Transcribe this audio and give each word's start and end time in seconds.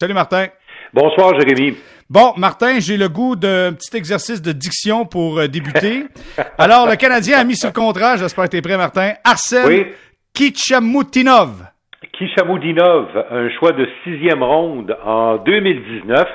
Salut 0.00 0.14
Martin. 0.14 0.46
Bonsoir 0.94 1.32
Jérémy. 1.40 1.76
Bon, 2.08 2.32
Martin, 2.36 2.78
j'ai 2.78 2.96
le 2.96 3.08
goût 3.08 3.34
d'un 3.34 3.72
petit 3.72 3.96
exercice 3.96 4.40
de 4.40 4.52
diction 4.52 5.04
pour 5.04 5.40
euh, 5.40 5.48
débuter. 5.48 6.04
Alors, 6.58 6.86
le 6.88 6.94
Canadien 6.94 7.40
a 7.40 7.42
mis 7.42 7.56
sur 7.56 7.70
le 7.70 7.74
contrat, 7.74 8.16
j'espère 8.16 8.44
que 8.44 8.50
tu 8.50 8.56
es 8.58 8.62
prêt 8.62 8.76
Martin, 8.76 9.14
Arsène 9.24 9.66
oui. 9.66 9.86
Kichamoutinov. 10.34 11.64
Kichamoutinov, 12.12 13.08
un 13.28 13.50
choix 13.58 13.72
de 13.72 13.88
sixième 14.04 14.44
ronde 14.44 14.96
en 15.04 15.38
2019. 15.38 16.28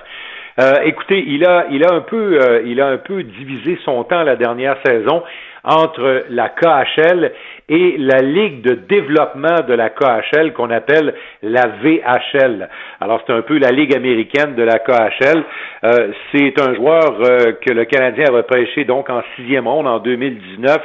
Euh, 0.59 0.73
écoutez, 0.83 1.23
il 1.25 1.45
a, 1.45 1.67
il 1.71 1.85
a 1.85 1.93
un 1.93 2.01
peu, 2.01 2.41
euh, 2.41 2.63
il 2.65 2.81
a 2.81 2.87
un 2.87 2.97
peu 2.97 3.23
divisé 3.23 3.79
son 3.85 4.03
temps 4.03 4.23
la 4.23 4.35
dernière 4.35 4.75
saison 4.85 5.23
entre 5.63 6.25
la 6.29 6.49
KHL 6.49 7.31
et 7.69 7.95
la 7.97 8.19
Ligue 8.19 8.61
de 8.61 8.73
développement 8.73 9.61
de 9.67 9.73
la 9.73 9.89
KHL 9.89 10.53
qu'on 10.53 10.69
appelle 10.69 11.13
la 11.41 11.67
VHL. 11.81 12.69
Alors 12.99 13.21
c'est 13.25 13.33
un 13.33 13.41
peu 13.41 13.57
la 13.57 13.71
Ligue 13.71 13.95
américaine 13.95 14.55
de 14.55 14.63
la 14.63 14.79
KHL. 14.79 15.43
Euh, 15.83 16.11
c'est 16.31 16.59
un 16.61 16.73
joueur 16.75 17.19
euh, 17.21 17.53
que 17.61 17.71
le 17.71 17.85
Canadien 17.85 18.25
a 18.29 18.31
repêché 18.31 18.85
donc 18.85 19.09
en 19.09 19.21
sixième 19.35 19.67
ronde 19.67 19.87
en 19.87 19.99
2019. 19.99 20.77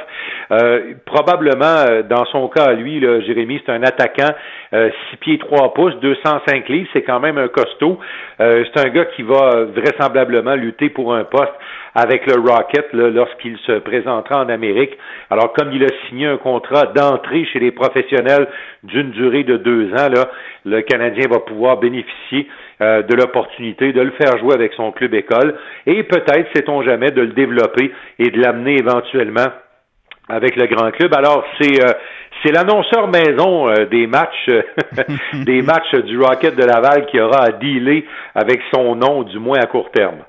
Euh, 0.51 0.93
probablement, 1.05 2.03
dans 2.09 2.25
son 2.25 2.47
cas, 2.47 2.73
lui, 2.73 2.99
là, 2.99 3.21
Jérémy, 3.21 3.61
c'est 3.65 3.71
un 3.71 3.83
attaquant 3.83 4.33
six 4.71 5.17
pieds 5.17 5.39
trois 5.39 5.73
pouces, 5.73 5.95
205 6.01 6.69
livres, 6.69 6.87
c'est 6.93 7.01
quand 7.01 7.19
même 7.19 7.39
un 7.39 7.47
costaud. 7.47 7.97
c'est 8.37 8.77
un 8.77 8.89
gars 8.89 9.05
qui 9.15 9.23
va 9.23 9.65
vraisemblablement 9.65 10.53
lutter 10.53 10.89
pour 10.89 11.15
un 11.15 11.23
poste 11.23 11.53
avec 11.95 12.27
le 12.27 12.39
Rocket 12.39 12.87
lorsqu'il 12.93 13.57
se 13.59 13.79
présentera 13.79 14.43
en 14.43 14.49
Amérique. 14.49 14.95
Alors, 15.31 15.53
comme 15.53 15.71
il 15.73 15.83
a 15.83 15.87
signé 16.07 16.27
un 16.27 16.37
contrat 16.37 16.68
d'entrée 16.95 17.45
chez 17.45 17.59
les 17.59 17.71
professionnels 17.71 18.47
d'une 18.83 19.11
durée 19.11 19.43
de 19.43 19.57
deux 19.57 19.91
ans, 19.93 20.09
là, 20.09 20.29
le 20.65 20.81
Canadien 20.81 21.27
va 21.29 21.39
pouvoir 21.39 21.77
bénéficier 21.77 22.47
euh, 22.81 23.01
de 23.01 23.15
l'opportunité 23.15 23.91
de 23.91 24.01
le 24.01 24.11
faire 24.11 24.37
jouer 24.37 24.53
avec 24.53 24.73
son 24.73 24.91
club 24.91 25.13
école 25.13 25.55
et 25.85 26.03
peut-être, 26.03 26.49
sait-on 26.55 26.81
jamais, 26.83 27.11
de 27.11 27.21
le 27.21 27.33
développer 27.33 27.91
et 28.19 28.29
de 28.29 28.39
l'amener 28.41 28.77
éventuellement 28.77 29.47
avec 30.29 30.55
le 30.55 30.67
grand 30.67 30.91
club. 30.91 31.13
Alors, 31.13 31.43
c'est 31.59 31.83
euh, 31.83 31.91
c'est 32.43 32.53
l'annonceur 32.53 33.09
maison 33.09 33.67
euh, 33.67 33.85
des 33.85 34.07
matchs 34.07 34.49
des 35.33 35.61
matchs 35.61 35.95
du 36.05 36.17
Rocket 36.19 36.55
de 36.55 36.63
Laval 36.63 37.07
qui 37.07 37.19
aura 37.19 37.43
à 37.43 37.51
dealer 37.51 38.05
avec 38.35 38.61
son 38.73 38.95
nom, 38.95 39.23
du 39.23 39.39
moins 39.39 39.59
à 39.59 39.65
court 39.65 39.91
terme. 39.91 40.19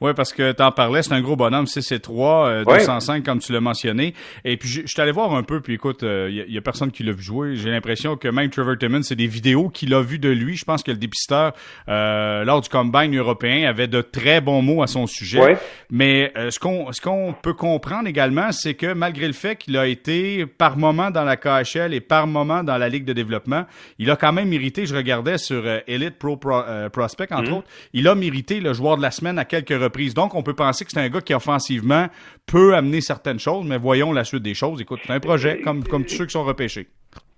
Oui, 0.00 0.12
parce 0.14 0.32
que 0.32 0.52
tu 0.52 0.62
en 0.62 0.72
parlais, 0.72 1.02
c'est 1.02 1.12
un 1.12 1.20
gros 1.20 1.36
bonhomme, 1.36 1.66
c'est 1.66 2.00
3 2.00 2.46
euh, 2.46 2.64
205 2.64 3.24
comme 3.24 3.38
tu 3.38 3.52
l'as 3.52 3.60
mentionné. 3.60 4.14
Et 4.44 4.56
puis 4.56 4.68
je, 4.68 4.86
suis 4.86 5.00
allé 5.00 5.12
voir 5.12 5.34
un 5.34 5.42
peu, 5.42 5.60
puis 5.60 5.74
écoute, 5.74 5.98
il 6.02 6.08
euh, 6.08 6.30
y, 6.30 6.58
a 6.58 6.60
personne 6.60 6.90
qui 6.90 7.02
l'a 7.02 7.12
vu 7.12 7.22
jouer. 7.22 7.56
J'ai 7.56 7.70
l'impression 7.70 8.16
que 8.16 8.28
même 8.28 8.50
Trevor 8.50 8.76
Timmons, 8.78 9.02
c'est 9.02 9.16
des 9.16 9.26
vidéos 9.26 9.68
qu'il 9.68 9.94
a 9.94 10.02
vues 10.02 10.18
de 10.18 10.28
lui. 10.28 10.56
Je 10.56 10.64
pense 10.64 10.82
que 10.82 10.90
le 10.90 10.96
dépisteur, 10.96 11.52
euh, 11.88 12.44
lors 12.44 12.60
du 12.60 12.68
combine 12.68 13.16
européen, 13.16 13.68
avait 13.68 13.88
de 13.88 14.02
très 14.02 14.40
bons 14.40 14.62
mots 14.62 14.82
à 14.82 14.86
son 14.86 15.06
sujet. 15.06 15.58
Mais 15.90 16.32
euh, 16.36 16.50
ce 16.50 16.58
qu'on 16.58 16.92
ce 16.92 17.00
qu'on 17.00 17.34
peut 17.40 17.54
comprendre 17.54 18.08
également, 18.08 18.52
c'est 18.52 18.74
que 18.74 18.92
malgré 18.92 19.26
le 19.26 19.32
fait 19.32 19.56
qu'il 19.56 19.76
a 19.76 19.86
été 19.86 20.46
par 20.46 20.76
moment 20.76 21.10
dans 21.10 21.24
la 21.24 21.36
KHL 21.36 21.94
et 21.94 22.00
par 22.00 22.26
moment 22.26 22.64
dans 22.64 22.78
la 22.78 22.88
Ligue 22.88 23.04
de 23.04 23.12
développement, 23.12 23.64
il 23.98 24.10
a 24.10 24.16
quand 24.16 24.32
même 24.32 24.48
mérité, 24.48 24.86
je 24.86 24.94
regardais 24.94 25.38
sur 25.38 25.64
Elite 25.86 26.18
Pro, 26.18 26.36
Prospect, 26.36 27.32
entre 27.32 27.50
mhm. 27.50 27.56
autres, 27.58 27.68
il 27.92 28.08
a 28.08 28.14
mérité 28.14 28.60
le 28.60 28.72
joueur 28.72 28.96
de 28.96 29.02
la 29.02 29.10
semaine 29.10 29.38
à 29.38 29.44
quelques 29.44 29.61
reprises. 29.70 30.14
Donc, 30.14 30.34
on 30.34 30.42
peut 30.42 30.54
penser 30.54 30.84
que 30.84 30.90
c'est 30.90 31.00
un 31.00 31.08
gars 31.08 31.20
qui, 31.20 31.34
offensivement, 31.34 32.06
peut 32.46 32.74
amener 32.74 33.00
certaines 33.00 33.38
choses, 33.38 33.66
mais 33.66 33.78
voyons 33.78 34.12
la 34.12 34.24
suite 34.24 34.42
des 34.42 34.54
choses. 34.54 34.80
Écoute, 34.80 35.00
c'est 35.06 35.12
un 35.12 35.20
projet, 35.20 35.60
comme, 35.60 35.84
comme 35.84 36.04
tous 36.04 36.14
ceux 36.14 36.26
qui 36.26 36.32
sont 36.32 36.44
repêchés. 36.44 36.86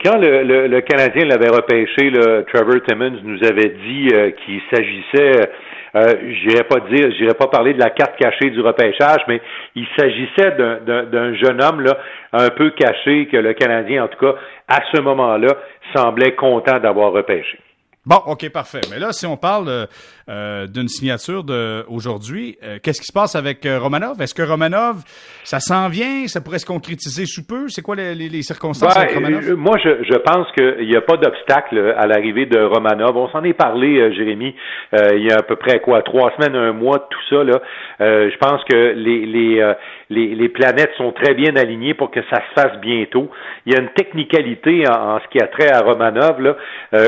Quand 0.05 0.19
le, 0.19 0.81
Canadien 0.81 1.25
l'avait 1.25 1.48
repêché, 1.48 2.12
Trevor 2.53 2.83
Timmons 2.86 3.20
nous 3.22 3.42
avait 3.42 3.75
dit 3.86 4.08
euh, 4.12 4.31
qu'il 4.44 4.61
s'agissait, 4.70 5.48
euh, 5.97 6.62
pas 6.69 6.81
dire, 6.91 7.34
pas 7.36 7.47
parler 7.47 7.72
de 7.72 7.78
la 7.78 7.91
carte 7.91 8.16
cachée 8.19 8.50
du 8.50 8.61
repêchage, 8.61 9.22
mais 9.28 9.41
il 9.75 9.86
s'agissait 9.97 10.50
d'un 10.56 11.34
jeune 11.36 11.62
homme 11.62 11.81
là, 11.81 11.97
un 12.33 12.50
peu 12.50 12.71
caché 12.71 13.28
que 13.32 13.38
le 13.38 13.54
Canadien, 13.54 14.04
en 14.04 14.09
tout 14.09 14.19
cas, 14.19 14.34
à 14.69 14.81
ce 14.93 15.00
moment-là, 15.00 15.56
semblait 15.94 16.34
content 16.34 16.78
d'avoir 16.81 17.12
repêché. 17.12 17.59
Bon, 18.04 18.16
OK, 18.27 18.50
parfait. 18.50 18.82
Mais 18.91 18.98
là, 18.98 19.12
si 19.12 19.25
on 19.25 19.38
parle 19.38 19.88
euh, 20.28 20.44
euh, 20.44 20.66
d'une 20.66 20.88
signature 20.88 21.42
d'aujourd'hui, 21.42 22.56
euh, 22.62 22.78
qu'est-ce 22.82 23.00
qui 23.00 23.06
se 23.06 23.12
passe 23.12 23.34
avec 23.34 23.66
Romanov? 23.66 24.20
Est-ce 24.20 24.34
que 24.34 24.42
Romanov, 24.42 25.02
ça 25.42 25.58
s'en 25.58 25.88
vient? 25.88 26.26
Ça 26.26 26.40
pourrait 26.40 26.58
se 26.58 26.66
concrétiser 26.66 27.24
sous 27.26 27.46
peu? 27.46 27.68
C'est 27.68 27.82
quoi 27.82 27.96
les, 27.96 28.14
les, 28.14 28.42
circonstances 28.42 28.96
avec 28.96 29.14
Romanov? 29.14 29.54
Moi, 29.54 29.76
je, 29.82 30.04
je 30.04 30.18
pense 30.18 30.50
qu'il 30.52 30.86
n'y 30.86 30.96
a 30.96 31.00
pas 31.00 31.16
d'obstacle 31.16 31.94
à 31.96 32.06
l'arrivée 32.06 32.46
de 32.46 32.60
Romanov. 32.60 33.16
On 33.16 33.28
s'en 33.30 33.42
est 33.44 33.54
parlé, 33.54 34.14
Jérémy, 34.14 34.54
il 34.92 35.24
y 35.24 35.32
a 35.32 35.38
à 35.38 35.42
peu 35.42 35.56
près 35.56 35.80
quoi, 35.80 36.02
trois 36.02 36.32
semaines, 36.36 36.56
un 36.56 36.72
mois, 36.72 37.08
tout 37.10 37.20
ça. 37.30 37.44
Là. 37.44 37.60
je 38.00 38.36
pense 38.38 38.62
que 38.64 38.92
les, 38.96 39.26
les, 39.26 39.74
les, 40.10 40.34
les, 40.34 40.48
planètes 40.48 40.92
sont 40.96 41.12
très 41.12 41.34
bien 41.34 41.56
alignées 41.56 41.94
pour 41.94 42.10
que 42.10 42.20
ça 42.30 42.36
se 42.36 42.60
fasse 42.60 42.78
bientôt. 42.80 43.30
Il 43.66 43.72
y 43.72 43.76
a 43.76 43.80
une 43.80 43.91
technicalité 43.91 44.84
en, 44.88 45.16
en 45.16 45.20
ce 45.20 45.28
qui 45.30 45.42
a 45.42 45.46
trait 45.46 45.70
à 45.70 45.80
Romanov. 45.80 46.41
Là. 46.41 46.56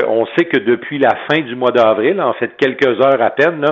on 0.07 0.25
sait 0.37 0.45
que 0.45 0.57
depuis 0.57 0.97
la 0.97 1.15
fin 1.29 1.39
du 1.41 1.55
mois 1.55 1.71
d'avril, 1.71 2.21
en 2.21 2.33
fait 2.33 2.51
quelques 2.57 2.99
heures 2.99 3.06
à 3.11 3.29
peine, 3.29 3.65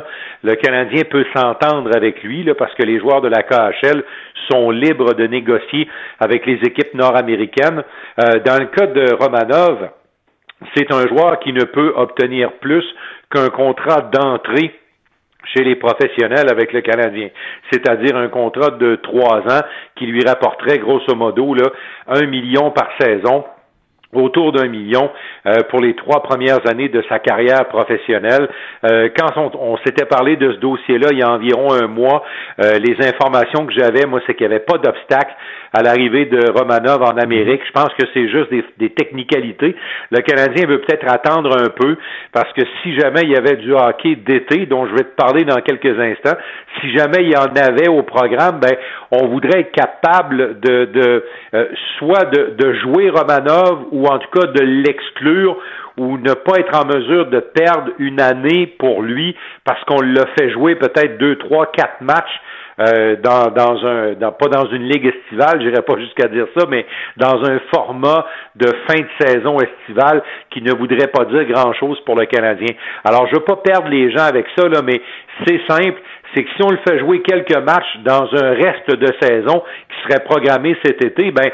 le 0.43 0.55
Canadien 0.55 1.03
peut 1.09 1.25
s'entendre 1.35 1.95
avec 1.95 2.23
lui 2.23 2.45
parce 2.57 2.73
que 2.75 2.83
les 2.83 2.99
joueurs 2.99 3.21
de 3.21 3.29
la 3.29 3.43
KHL 3.43 4.03
sont 4.49 4.69
libres 4.71 5.13
de 5.13 5.27
négocier 5.27 5.87
avec 6.19 6.45
les 6.45 6.59
équipes 6.63 6.93
nord-américaines. 6.93 7.83
Euh, 8.19 8.39
dans 8.45 8.59
le 8.59 8.67
cas 8.67 8.87
de 8.87 9.13
Romanov, 9.13 9.89
c'est 10.75 10.91
un 10.93 11.07
joueur 11.07 11.39
qui 11.39 11.53
ne 11.53 11.63
peut 11.63 11.93
obtenir 11.95 12.53
plus 12.53 12.85
qu'un 13.31 13.49
contrat 13.49 14.01
d'entrée 14.01 14.73
chez 15.53 15.63
les 15.63 15.75
professionnels 15.75 16.49
avec 16.49 16.73
le 16.73 16.81
Canadien, 16.81 17.29
c'est-à-dire 17.71 18.15
un 18.17 18.29
contrat 18.29 18.71
de 18.71 18.95
trois 18.95 19.39
ans 19.41 19.61
qui 19.95 20.07
lui 20.07 20.23
rapporterait 20.25 20.79
grosso 20.79 21.13
modo 21.15 21.55
un 22.07 22.25
million 22.25 22.71
par 22.71 22.89
saison 22.99 23.45
autour 24.17 24.51
d'un 24.51 24.67
million 24.67 25.09
euh, 25.45 25.61
pour 25.69 25.79
les 25.79 25.93
trois 25.95 26.23
premières 26.23 26.67
années 26.69 26.89
de 26.89 27.03
sa 27.09 27.19
carrière 27.19 27.65
professionnelle. 27.67 28.47
Euh, 28.83 29.09
quand 29.15 29.51
on, 29.59 29.77
s'était 29.85 30.05
parlé 30.05 30.35
de 30.35 30.53
ce 30.53 30.57
dossier-là 30.57 31.09
il 31.11 31.19
y 31.19 31.23
a 31.23 31.29
environ 31.29 31.73
un 31.73 31.87
mois, 31.87 32.23
euh, 32.63 32.79
les 32.79 32.95
informations 33.05 33.65
que 33.65 33.73
j'avais, 33.73 34.05
moi, 34.05 34.21
c'est 34.25 34.35
qu'il 34.35 34.47
n'y 34.47 34.53
avait 34.53 34.63
pas 34.63 34.77
d'obstacle 34.77 35.33
à 35.73 35.81
l'arrivée 35.81 36.25
de 36.25 36.51
Romanov 36.51 37.03
en 37.03 37.17
Amérique. 37.17 37.61
Je 37.67 37.71
pense 37.71 37.89
que 37.99 38.05
c'est 38.13 38.29
juste 38.29 38.49
des, 38.49 38.63
des, 38.77 38.89
technicalités. 38.91 39.75
Le 40.09 40.21
Canadien 40.21 40.67
veut 40.67 40.79
peut-être 40.79 41.05
attendre 41.11 41.57
un 41.57 41.69
peu 41.69 41.97
parce 42.31 42.51
que 42.53 42.61
si 42.81 42.97
jamais 42.97 43.21
il 43.23 43.31
y 43.31 43.35
avait 43.35 43.57
du 43.57 43.73
hockey 43.73 44.15
d'été, 44.15 44.65
dont 44.65 44.87
je 44.87 44.93
vais 44.93 45.03
te 45.03 45.15
parler 45.15 45.43
dans 45.43 45.59
quelques 45.61 45.99
instants, 45.99 46.37
si 46.79 46.91
jamais 46.91 47.23
il 47.23 47.31
y 47.31 47.37
en 47.37 47.53
avait 47.55 47.89
au 47.89 48.03
programme, 48.03 48.59
ben 48.59 48.75
on 49.11 49.27
voudrait 49.27 49.61
être 49.61 49.71
capable 49.71 50.59
de, 50.59 50.85
de 50.85 51.25
soit 51.97 52.25
de, 52.25 52.55
de 52.57 52.73
jouer 52.75 53.09
Romanov 53.09 53.85
ou 53.91 54.04
en 54.11 54.19
tout 54.19 54.39
cas 54.39 54.47
de 54.47 54.61
l'exclure 54.61 55.57
ou 55.97 56.17
ne 56.17 56.33
pas 56.33 56.59
être 56.59 56.77
en 56.77 56.85
mesure 56.85 57.27
de 57.27 57.39
perdre 57.39 57.91
une 57.99 58.19
année 58.19 58.67
pour 58.79 59.01
lui 59.01 59.35
parce 59.63 59.81
qu'on 59.85 60.01
l'a 60.01 60.25
fait 60.37 60.49
jouer 60.51 60.75
peut-être 60.75 61.17
deux, 61.17 61.37
trois, 61.37 61.67
quatre 61.67 62.01
matchs 62.01 62.41
euh, 62.77 63.15
dans, 63.23 63.51
dans 63.51 63.85
un 63.85 64.13
dans, 64.15 64.33
pas 64.33 64.47
dans 64.47 64.69
une 64.69 64.83
ligue 64.83 65.05
estivale, 65.05 65.61
j'irai 65.61 65.81
pas 65.81 65.95
jusqu'à 65.99 66.27
dire 66.27 66.47
ça, 66.57 66.65
mais 66.69 66.85
dans 67.15 67.41
un 67.49 67.59
format 67.73 68.25
de 68.55 68.67
fin 68.87 68.99
de 68.99 69.25
saison 69.25 69.57
estivale 69.59 70.21
qui 70.49 70.61
ne 70.61 70.73
voudrait 70.73 71.07
pas 71.07 71.23
dire 71.25 71.45
grand 71.45 71.71
chose 71.73 71.97
pour 72.05 72.15
le 72.15 72.25
Canadien. 72.25 72.75
Alors 73.05 73.27
je 73.27 73.35
veux 73.35 73.45
pas 73.45 73.55
perdre 73.57 73.87
les 73.87 74.11
gens 74.11 74.25
avec 74.25 74.45
ça, 74.57 74.67
là, 74.67 74.81
mais 74.83 75.01
c'est 75.47 75.61
simple, 75.69 76.01
c'est 76.33 76.43
que 76.43 76.49
si 76.57 76.63
on 76.63 76.69
le 76.69 76.79
fait 76.85 76.99
jouer 76.99 77.21
quelques 77.21 77.57
matchs 77.57 77.97
dans 78.03 78.27
un 78.33 78.49
reste 78.49 78.91
de 78.91 79.07
saison 79.21 79.63
qui 79.89 80.09
serait 80.09 80.23
programmé 80.25 80.75
cet 80.83 81.03
été, 81.03 81.31
ben 81.31 81.49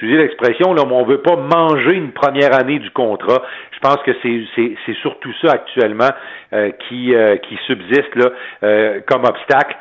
excusez 0.00 0.16
l'expression, 0.16 0.72
là, 0.72 0.84
mais 0.86 0.94
on 0.94 1.04
veut 1.04 1.20
pas 1.20 1.36
manger 1.36 1.94
une 1.94 2.12
première 2.12 2.54
année 2.54 2.78
du 2.78 2.90
contrat. 2.90 3.42
Je 3.72 3.78
pense 3.80 3.98
que 4.04 4.12
c'est 4.22 4.94
surtout 5.02 5.32
ça 5.42 5.52
actuellement 5.52 6.10
euh, 6.52 6.70
qui, 6.88 7.14
euh, 7.14 7.36
qui 7.36 7.58
subsiste 7.66 8.14
là, 8.14 8.30
euh, 8.62 9.00
comme 9.06 9.24
obstacle 9.24 9.76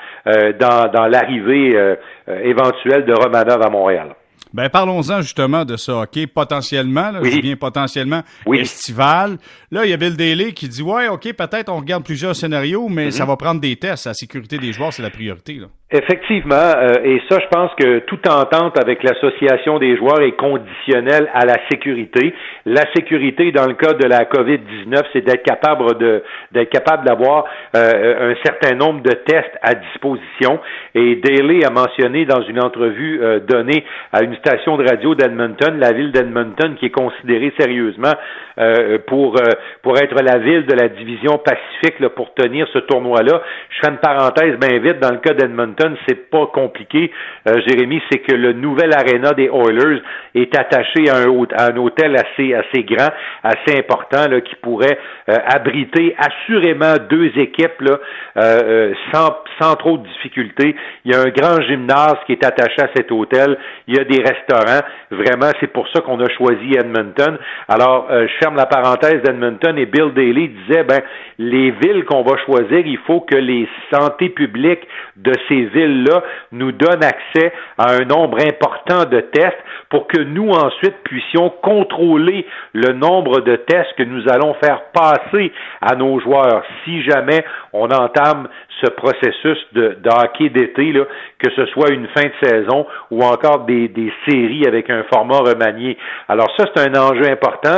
dans, 0.60 0.92
dans 0.92 1.08
l'arrivée 1.08 1.76
éventuelle 2.28 3.06
de 3.06 3.14
Romanov 3.14 3.62
à 3.64 3.70
Montréal. 3.70 4.10
Ben 4.54 4.70
parlons-en 4.70 5.22
justement 5.22 5.66
de 5.66 5.76
ce 5.76 5.92
hockey 5.92 6.28
potentiellement, 6.28 7.12
là, 7.12 7.22
je 7.24 7.40
viens 7.40 7.56
potentiellement 7.56 8.22
estival. 8.54 9.38
Là, 9.72 9.86
il 9.86 9.92
y 9.92 9.94
a 9.94 9.98
Bill 9.98 10.16
Daly 10.16 10.54
qui 10.54 10.68
dit 10.68 10.84
ouais, 10.84 11.08
ok, 11.08 11.34
peut-être 11.34 11.70
on 11.70 11.78
regarde 11.78 12.04
plusieurs 12.04 12.36
scénarios, 12.36 12.90
mais 12.90 13.08
mm-hmm. 13.08 13.12
ça 13.12 13.26
va 13.26 13.38
prendre 13.38 13.62
des 13.62 13.76
tests. 13.76 14.06
La 14.06 14.14
sécurité 14.14 14.58
des 14.60 14.72
joueurs, 14.72 14.94
c'est 14.94 15.02
la 15.02 15.10
priorité. 15.10 15.54
Là. 15.54 15.68
Effectivement, 15.92 16.54
euh, 16.56 17.02
et 17.04 17.20
ça, 17.28 17.40
je 17.40 17.48
pense 17.48 17.72
que 17.74 17.98
toute 18.00 18.28
entente 18.28 18.78
avec 18.78 19.02
l'association 19.02 19.80
des 19.80 19.98
joueurs 19.98 20.22
est 20.22 20.34
conditionnelle 20.34 21.28
à 21.34 21.46
la 21.48 21.56
sécurité. 21.72 22.32
La 22.68 22.84
sécurité, 22.96 23.52
dans 23.52 23.66
le 23.66 23.74
cas 23.74 23.94
de 23.94 24.06
la 24.08 24.26
COVID-19, 24.26 25.02
c'est 25.12 25.22
d'être 25.22 25.42
capable 25.42 25.98
de 25.98 26.22
d'être 26.52 26.70
capable 26.70 27.08
d'avoir 27.08 27.46
euh, 27.76 28.34
un 28.34 28.36
certain 28.46 28.76
nombre 28.76 29.02
de 29.02 29.14
tests 29.14 29.58
à 29.64 29.74
disposition. 29.74 30.60
Et 30.94 31.16
Daly 31.16 31.66
a 31.66 31.72
mentionné 31.72 32.26
dans 32.26 32.44
une 32.44 32.62
entrevue 32.62 33.20
euh, 33.24 33.40
donnée 33.40 33.84
à 34.14 34.22
une 34.22 34.36
station 34.36 34.78
de 34.78 34.88
radio 34.88 35.16
d'Edmonton, 35.16 35.76
la 35.80 35.92
ville 35.92 36.12
d'Edmonton, 36.12 36.76
qui 36.76 36.86
est 36.86 36.92
considérée 36.92 37.52
sérieusement 37.60 38.14
pour 39.08 39.40
pour 39.82 39.98
être 39.98 40.22
la 40.22 40.38
ville 40.38 40.66
de 40.66 40.74
la 40.74 40.90
division 40.90 41.38
Pacifique 41.38 41.98
là, 42.02 42.10
pour 42.10 42.34
tenir 42.34 42.68
ce 42.74 42.80
tournoi-là. 42.80 43.42
Je 43.70 43.78
ferai 43.78 43.94
une 43.94 44.00
parenthèse 44.00 44.60
bien 44.60 44.80
vite 44.80 45.00
dans 45.00 45.12
le 45.12 45.20
cas 45.20 45.34
d'Edmonton 45.34 45.79
c'est 46.08 46.30
pas 46.30 46.48
compliqué, 46.48 47.12
euh, 47.48 47.62
Jérémy, 47.68 48.02
c'est 48.12 48.20
que 48.20 48.36
le 48.36 48.54
nouvel 48.54 48.94
aréna 48.94 49.34
des 49.34 49.50
Oilers 49.50 50.02
est 50.36 50.58
attaché 50.58 51.10
à 51.10 51.18
un, 51.18 51.78
hôtel 51.78 52.16
assez, 52.16 52.54
assez 52.54 52.84
grand, 52.84 53.10
assez 53.44 53.78
important, 53.78 54.30
là, 54.30 54.42
qui 54.42 54.56
pourrait 54.56 54.98
euh, 55.30 55.36
abriter 55.48 56.16
assurément 56.18 56.96
deux 57.10 57.32
équipes 57.38 57.82
là, 57.82 58.00
euh, 58.38 58.94
sans, 59.14 59.36
sans 59.60 59.76
trop 59.76 59.98
de 59.98 60.08
difficultés. 60.08 60.76
Il 61.06 61.14
y 61.14 61.16
a 61.16 61.22
un 61.22 61.30
grand 61.30 61.62
gymnase 61.62 62.18
qui 62.26 62.34
est 62.34 62.46
attaché 62.46 62.82
à 62.82 62.90
cet 62.96 63.12
hôtel. 63.12 63.58
Il 63.88 63.96
y 63.96 64.00
a 64.00 64.04
des 64.04 64.22
restaurants. 64.22 64.86
Vraiment, 65.12 65.52
c'est 65.60 65.72
pour 65.72 65.88
ça 65.90 66.02
qu'on 66.02 66.20
a 66.20 66.30
choisi 66.30 66.74
Edmonton. 66.74 67.38
Alors, 67.68 68.08
je 68.10 68.32
ferme 68.40 68.56
la 68.56 68.66
parenthèse 68.66 69.22
d'Edmonton 69.24 69.78
et 69.78 69.86
Bill 69.86 70.14
Daly 70.14 70.50
disait, 70.50 70.84
ben, 70.84 71.02
les 71.38 71.72
villes 71.72 72.06
qu'on 72.06 72.24
va 72.24 72.38
choisir, 72.46 72.86
il 72.86 72.98
faut 73.08 73.22
que 73.22 73.36
les 73.36 73.68
santé 73.92 74.30
publiques 74.30 74.88
de 75.18 75.34
ces 75.48 75.69
villes-là 75.70 76.24
nous 76.52 76.72
donnent 76.72 77.04
accès 77.04 77.52
à 77.78 77.94
un 77.94 78.06
nombre 78.06 78.40
important 78.42 79.06
de 79.06 79.20
tests 79.22 79.58
pour 79.90 80.08
que 80.08 80.22
nous 80.22 80.50
ensuite 80.50 80.96
puissions 81.04 81.50
contrôler 81.62 82.46
le 82.74 82.94
nombre 82.94 83.42
de 83.42 83.56
tests 83.56 83.94
que 83.98 84.04
nous 84.04 84.24
allons 84.30 84.54
faire 84.64 84.82
passer 84.94 85.52
à 85.82 85.96
nos 85.96 86.20
joueurs 86.20 86.64
si 86.84 87.02
jamais 87.04 87.44
on 87.74 87.90
entame 87.90 88.48
ce 88.84 88.90
processus 88.92 89.58
de, 89.74 89.98
hockey 90.06 90.50
d'été, 90.50 90.94
que 91.40 91.52
ce 91.56 91.66
soit 91.68 91.92
une 91.92 92.08
fin 92.08 92.28
de 92.28 92.48
saison 92.48 92.86
ou 93.12 93.24
encore 93.24 93.66
des, 93.66 93.90
séries 94.28 94.66
avec 94.66 94.90
un 94.90 95.04
format 95.12 95.40
remanié. 95.40 95.98
Alors 96.28 96.48
ça, 96.58 96.66
c'est 96.74 96.88
un 96.88 97.00
enjeu 97.00 97.30
important 97.30 97.78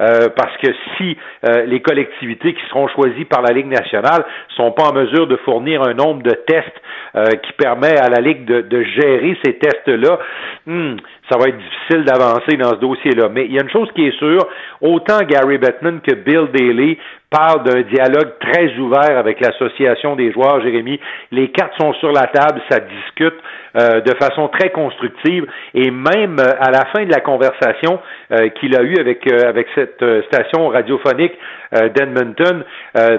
euh, 0.00 0.28
parce 0.36 0.56
que 0.58 0.68
si 0.96 1.16
euh, 1.44 1.64
les 1.66 1.80
collectivités 1.80 2.54
qui 2.54 2.62
seront 2.68 2.88
choisies 2.88 3.24
par 3.24 3.42
la 3.42 3.52
Ligue 3.52 3.66
nationale 3.66 4.24
sont 4.56 4.72
pas 4.72 4.90
en 4.90 4.92
mesure 4.92 5.26
de 5.26 5.36
fournir 5.36 5.82
un 5.82 5.94
nombre 5.94 6.22
de 6.22 6.32
tests 6.46 6.80
euh, 7.14 7.26
qui 7.36 7.52
permet 7.54 7.96
à 7.98 8.08
la 8.08 8.20
Ligue 8.20 8.44
de, 8.44 8.82
gérer 8.82 9.36
ces 9.44 9.54
tests-là, 9.58 10.18
hmm, 10.66 10.96
ça 11.30 11.38
va 11.38 11.48
être 11.48 11.58
difficile 11.58 12.04
d'avancer 12.04 12.56
dans 12.56 12.70
ce 12.70 12.80
dossier-là. 12.80 13.28
Mais 13.32 13.44
il 13.44 13.52
y 13.52 13.58
a 13.58 13.62
une 13.62 13.70
chose 13.70 13.88
qui 13.94 14.06
est 14.06 14.18
sûre, 14.18 14.46
autant 14.80 15.20
Gary 15.20 15.58
Bettman 15.58 16.00
que 16.00 16.14
Bill 16.14 16.48
Daly 16.52 16.98
parlent 17.30 17.62
d'un 17.62 17.82
dialogue 17.82 18.32
très 18.40 18.74
ouvert 18.78 19.16
avec 19.16 19.40
l'association 19.40 20.16
des 20.16 20.32
joueurs, 20.32 20.60
Jérémy. 20.62 20.98
Les 21.30 21.48
cartes 21.50 21.72
sont 21.80 21.92
sur 21.94 22.10
la 22.10 22.26
table, 22.26 22.60
ça 22.68 22.80
discute 22.80 23.34
euh, 23.76 24.00
de 24.00 24.14
façon 24.16 24.48
très 24.48 24.70
constructive 24.70 25.46
et 25.74 25.92
même 25.92 26.36
euh, 26.40 26.52
à 26.58 26.72
la 26.72 26.86
fin 26.86 27.04
de 27.04 27.10
la 27.12 27.20
conversation 27.20 28.00
euh, 28.32 28.48
qu'il 28.48 28.76
a 28.76 28.82
eue 28.82 28.98
avec, 28.98 29.32
avec 29.32 29.68
cette 29.76 30.04
station 30.26 30.68
radiophonique 30.68 31.32
d'Edmonton, 31.72 32.64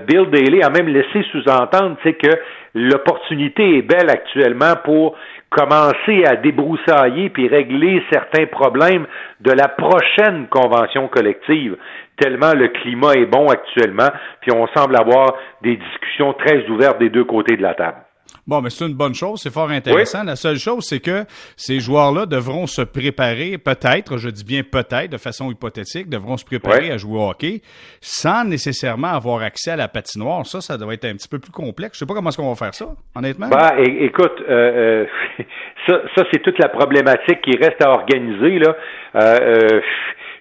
Bill 0.05 0.29
Daly 0.29 0.61
a 0.61 0.69
même 0.69 0.89
laissé 0.89 1.23
sous-entendre 1.31 1.95
que 2.03 2.37
l'opportunité 2.75 3.77
est 3.77 3.81
belle 3.81 4.09
actuellement 4.09 4.73
pour 4.83 5.15
commencer 5.51 6.23
à 6.25 6.37
débroussailler 6.37 7.29
puis 7.29 7.47
régler 7.47 8.01
certains 8.11 8.47
problèmes 8.47 9.05
de 9.41 9.51
la 9.51 9.67
prochaine 9.67 10.47
convention 10.47 11.07
collective 11.09 11.77
tellement 12.21 12.53
le 12.53 12.67
climat 12.69 13.13
est 13.13 13.25
bon 13.25 13.47
actuellement, 13.47 14.09
puis 14.41 14.51
on 14.53 14.67
semble 14.67 14.95
avoir 14.95 15.33
des 15.61 15.75
discussions 15.75 16.33
très 16.33 16.67
ouvertes 16.69 16.99
des 16.99 17.09
deux 17.09 17.25
côtés 17.25 17.57
de 17.57 17.63
la 17.63 17.73
table. 17.73 17.97
Bon, 18.47 18.61
mais 18.61 18.69
c'est 18.69 18.85
une 18.85 18.95
bonne 18.95 19.13
chose, 19.13 19.41
c'est 19.41 19.53
fort 19.53 19.69
intéressant. 19.69 20.23
La 20.23 20.35
seule 20.35 20.57
chose, 20.57 20.83
c'est 20.87 20.99
que 20.99 21.25
ces 21.55 21.79
joueurs-là 21.79 22.25
devront 22.25 22.65
se 22.67 22.81
préparer, 22.81 23.57
peut-être, 23.57 24.17
je 24.17 24.29
dis 24.29 24.43
bien 24.43 24.63
peut-être, 24.63 25.11
de 25.11 25.17
façon 25.17 25.51
hypothétique, 25.51 26.09
devront 26.09 26.37
se 26.37 26.45
préparer 26.45 26.91
à 26.91 26.97
jouer 26.97 27.19
au 27.19 27.29
hockey 27.29 27.61
sans 28.01 28.43
nécessairement 28.43 29.09
avoir 29.09 29.41
accès 29.43 29.71
à 29.71 29.75
la 29.75 29.87
patinoire. 29.87 30.45
Ça, 30.45 30.61
ça 30.61 30.77
doit 30.77 30.93
être 30.93 31.05
un 31.05 31.13
petit 31.13 31.27
peu 31.27 31.39
plus 31.39 31.51
complexe. 31.51 31.93
Je 31.93 31.99
sais 31.99 32.05
pas 32.05 32.13
comment 32.13 32.29
est-ce 32.29 32.37
qu'on 32.37 32.49
va 32.49 32.55
faire 32.55 32.73
ça, 32.73 32.87
honnêtement. 33.15 33.47
Bah, 33.47 33.75
écoute, 33.79 34.41
euh, 34.49 35.05
euh, 35.39 35.43
ça, 35.87 36.01
ça 36.15 36.23
c'est 36.31 36.41
toute 36.41 36.59
la 36.59 36.69
problématique 36.69 37.41
qui 37.41 37.57
reste 37.57 37.81
à 37.83 37.91
organiser 37.91 38.59
là. 38.59 38.75
Euh, 39.15 39.37
euh 39.41 39.81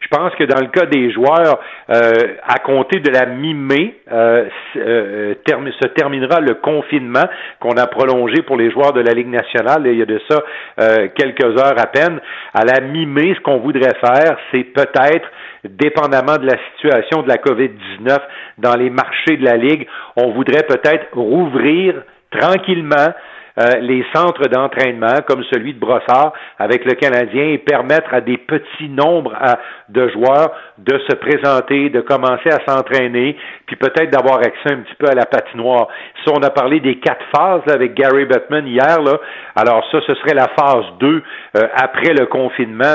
je 0.01 0.09
pense 0.09 0.35
que 0.35 0.45
dans 0.45 0.61
le 0.61 0.69
cas 0.69 0.87
des 0.87 1.13
joueurs, 1.13 1.61
euh, 1.91 2.35
à 2.47 2.59
compter 2.59 3.01
de 3.01 3.11
la 3.11 3.27
mi-mai, 3.27 3.95
euh, 4.11 4.45
euh 4.77 5.35
se 5.47 5.87
terminera 5.89 6.41
le 6.41 6.55
confinement 6.55 7.25
qu'on 7.61 7.77
a 7.77 7.87
prolongé 7.87 8.43
pour 8.43 8.57
les 8.57 8.71
joueurs 8.71 8.93
de 8.93 9.01
la 9.01 9.13
Ligue 9.13 9.29
nationale. 9.29 9.83
Il 9.87 9.99
y 9.99 10.03
a 10.03 10.07
de 10.07 10.21
ça 10.29 10.43
quelques 11.15 11.59
heures 11.59 11.79
à 11.79 11.87
peine. 11.87 12.21
À 12.55 12.65
la 12.65 12.81
mi-mai, 12.81 13.35
ce 13.37 13.41
qu'on 13.41 13.59
voudrait 13.59 13.95
faire, 14.01 14.37
c'est 14.53 14.65
peut-être 14.65 15.29
dépendamment 15.65 16.37
de 16.39 16.47
la 16.47 16.57
situation 16.73 17.23
de 17.23 17.29
la 17.29 17.37
COVID-19 17.37 18.19
dans 18.59 18.77
les 18.77 18.91
marchés 18.91 19.37
de 19.37 19.45
la 19.45 19.57
Ligue, 19.57 19.87
on 20.17 20.31
voudrait 20.31 20.65
peut-être 20.65 21.07
rouvrir 21.13 22.03
tranquillement 22.31 23.13
euh, 23.59 23.79
les 23.81 24.05
centres 24.15 24.49
d'entraînement 24.49 25.17
comme 25.27 25.43
celui 25.53 25.75
de 25.75 25.79
Brossard 25.79 26.33
avec 26.59 26.85
le 26.85 26.95
Canadien 26.95 27.45
et 27.49 27.59
permettre 27.59 28.15
à 28.15 28.21
des 28.21 28.39
petits 28.39 28.89
nombres 28.89 29.35
de 29.89 30.09
joueurs 30.09 30.53
de 30.79 30.99
se 31.09 31.15
présenter, 31.17 31.91
de 31.91 32.01
commencer 32.01 32.51
à 32.51 32.61
s'entraîner, 32.67 33.37
puis 33.67 33.77
peut-être 33.77 34.11
d'avoir 34.11 34.39
accès 34.39 34.73
un 34.73 34.79
petit 34.79 34.95
peu 34.99 35.09
à 35.09 35.15
la 35.15 35.27
patinoire. 35.27 35.89
Si 36.23 36.31
on 36.31 36.43
a 36.43 36.51
parlé 36.51 36.81
des 36.81 36.99
quatre 36.99 37.25
phases 37.35 37.63
avec 37.73 37.95
Gary 37.95 38.25
Bettman 38.25 38.67
hier, 38.67 38.99
alors 39.57 39.85
ça, 39.91 39.99
ce 40.07 40.15
serait 40.17 40.35
la 40.35 40.49
phase 40.59 40.85
2 41.01 41.23
euh, 41.57 41.67
après 41.75 42.15
le 42.15 42.27
confinement, 42.27 42.95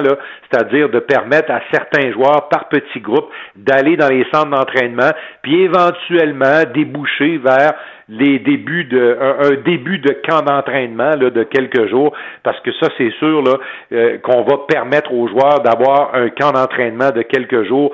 c'est-à-dire 0.50 0.90
de 0.90 1.00
permettre 1.00 1.52
à 1.52 1.62
certains 1.72 2.12
joueurs 2.12 2.50
par 2.50 2.70
petits 2.70 3.00
groupes 3.00 3.30
d'aller 3.56 3.98
dans 3.98 4.10
les 4.10 4.26
centres 4.34 4.50
d'entraînement, 4.50 5.12
puis 5.42 5.64
éventuellement 5.64 6.64
déboucher 6.74 7.38
vers 7.38 7.74
les 8.08 8.40
débuts 8.40 8.86
de 8.86 9.18
un, 9.20 9.62
début 9.64 9.98
de 9.98 10.16
camp 10.28 10.44
d'entraînement 10.44 11.12
de 11.12 11.44
quelques 11.44 11.90
jours, 11.90 12.14
parce 12.44 12.60
que 12.62 12.72
ça, 12.74 12.90
c'est 12.98 13.12
sûr 13.18 13.42
là, 13.42 13.58
euh, 13.94 14.18
qu'on 14.20 14.44
va 14.44 14.60
permettre 14.68 15.12
aux 15.12 15.28
joueurs 15.28 15.62
d'avoir 15.62 16.14
un 16.14 16.30
camp 16.30 16.52
d'entraînement 16.52 17.12
de 17.12 17.24
quelques 17.24 17.64
jours 17.64 17.92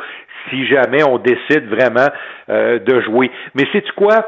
si 0.49 0.65
jamais 0.67 1.03
on 1.03 1.17
décide 1.17 1.67
vraiment 1.69 2.09
euh, 2.49 2.79
de 2.79 3.01
jouer. 3.01 3.31
Mais 3.55 3.63
c'est 3.71 3.89
quoi? 3.91 4.25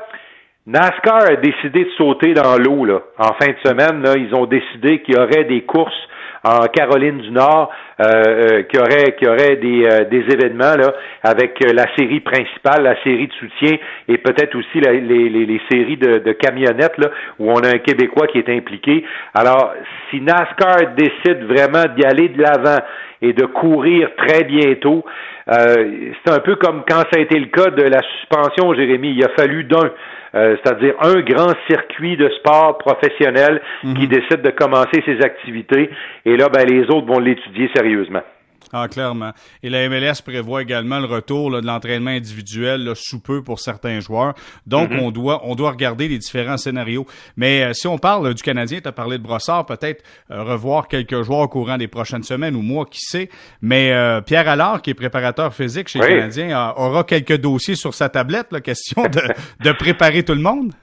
NASCAR 0.65 1.23
a 1.29 1.35
décidé 1.35 1.83
de 1.83 1.89
sauter 1.97 2.33
dans 2.33 2.57
l'eau 2.57 2.85
là. 2.85 3.01
En 3.17 3.33
fin 3.33 3.51
de 3.51 3.57
semaine, 3.67 4.01
là, 4.01 4.13
ils 4.15 4.33
ont 4.33 4.45
décidé 4.45 5.01
qu'il 5.01 5.15
y 5.15 5.17
aurait 5.17 5.43
des 5.43 5.63
courses 5.63 6.07
en 6.43 6.67
Caroline 6.67 7.19
du 7.19 7.31
Nord 7.31 7.71
euh, 7.99 8.03
euh, 8.05 8.63
qui 8.63 8.77
aurait 8.77 9.15
qui 9.17 9.27
aurait 9.27 9.55
des, 9.55 9.85
euh, 9.85 10.05
des 10.05 10.23
événements 10.33 10.75
là 10.75 10.93
avec 11.23 11.59
la 11.59 11.85
série 11.95 12.19
principale, 12.19 12.83
la 12.83 13.01
série 13.03 13.27
de 13.27 13.33
soutien 13.33 13.77
et 14.07 14.17
peut-être 14.17 14.55
aussi 14.55 14.79
les, 14.79 14.99
les, 14.99 15.29
les, 15.29 15.61
séries 15.71 15.97
de, 15.97 16.19
de 16.19 16.31
camionnettes 16.33 16.97
là 16.97 17.09
où 17.39 17.51
on 17.51 17.59
a 17.59 17.69
un 17.69 17.77
Québécois 17.79 18.27
qui 18.27 18.39
est 18.39 18.49
impliqué. 18.49 19.05
Alors 19.33 19.73
si 20.09 20.19
NASCAR 20.21 20.93
décide 20.97 21.43
vraiment 21.45 21.83
d'y 21.95 22.03
aller 22.03 22.29
de 22.29 22.41
l'avant 22.41 22.79
et 23.23 23.33
de 23.33 23.45
courir 23.45 24.09
très 24.17 24.43
bientôt, 24.43 25.03
c'est 25.47 26.31
un 26.31 26.39
peu 26.39 26.55
comme 26.55 26.83
quand 26.87 27.01
ça 27.11 27.17
a 27.17 27.19
été 27.19 27.39
le 27.39 27.47
cas 27.47 27.69
de 27.69 27.83
la 27.83 28.01
suspension, 28.19 28.73
Jérémy. 28.73 29.11
Il 29.11 29.23
a 29.23 29.29
fallu 29.29 29.63
d'un. 29.63 29.89
Euh, 30.35 30.55
c'est-à-dire 30.63 30.95
un 30.99 31.21
grand 31.21 31.53
circuit 31.67 32.17
de 32.17 32.27
sport 32.39 32.79
professionnel 32.79 33.61
qui 33.81 33.87
mhm. 33.87 34.07
décide 34.07 34.41
de 34.41 34.49
commencer 34.49 35.03
ses 35.05 35.21
activités. 35.21 35.91
Et 36.25 36.37
là, 36.37 36.49
ben, 36.49 36.65
les 36.67 36.85
autres 36.89 37.05
vont 37.05 37.19
l'étudier 37.19 37.69
sérieusement. 37.75 38.23
Ah, 38.71 38.87
clairement. 38.87 39.31
Et 39.61 39.69
la 39.69 39.89
MLS 39.89 40.21
prévoit 40.23 40.61
également 40.61 40.99
le 40.99 41.05
retour 41.05 41.51
de 41.51 41.65
l'entraînement 41.65 42.11
individuel 42.11 42.91
sous 42.95 43.19
peu 43.19 43.43
pour 43.43 43.59
certains 43.59 43.99
joueurs. 43.99 44.33
Donc, 44.65 44.91
mm-hmm. 44.91 44.99
on 44.99 45.11
doit 45.11 45.41
on 45.43 45.55
doit 45.55 45.71
regarder 45.71 46.07
les 46.07 46.17
différents 46.17 46.57
scénarios. 46.57 47.05
Mais 47.37 47.63
euh, 47.63 47.73
si 47.73 47.87
on 47.87 47.97
parle 47.97 48.33
du 48.33 48.41
Canadien, 48.41 48.79
tu 48.81 48.87
as 48.87 48.91
parlé 48.91 49.17
de 49.17 49.23
Brossard, 49.23 49.65
peut-être 49.65 50.03
euh, 50.31 50.43
revoir 50.43 50.87
quelques 50.87 51.21
joueurs 51.23 51.41
au 51.41 51.47
courant 51.47 51.77
des 51.77 51.87
prochaines 51.87 52.23
semaines 52.23 52.55
ou 52.55 52.61
mois, 52.61 52.85
qui 52.85 52.99
sait. 52.99 53.29
Mais 53.61 53.91
euh, 53.91 54.21
Pierre 54.21 54.47
Allard, 54.47 54.81
qui 54.81 54.91
est 54.91 54.95
préparateur 54.95 55.53
physique 55.53 55.87
chez 55.87 55.99
le 55.99 56.07
Canadien, 56.07 56.73
aura 56.75 57.03
quelques 57.03 57.37
dossiers 57.37 57.75
sur 57.75 57.93
sa 57.93 58.09
tablette, 58.09 58.47
la 58.51 58.61
question 58.61 59.03
de, 59.03 59.21
de 59.63 59.71
préparer 59.71 60.23
tout 60.23 60.33
le 60.33 60.41
monde. 60.41 60.73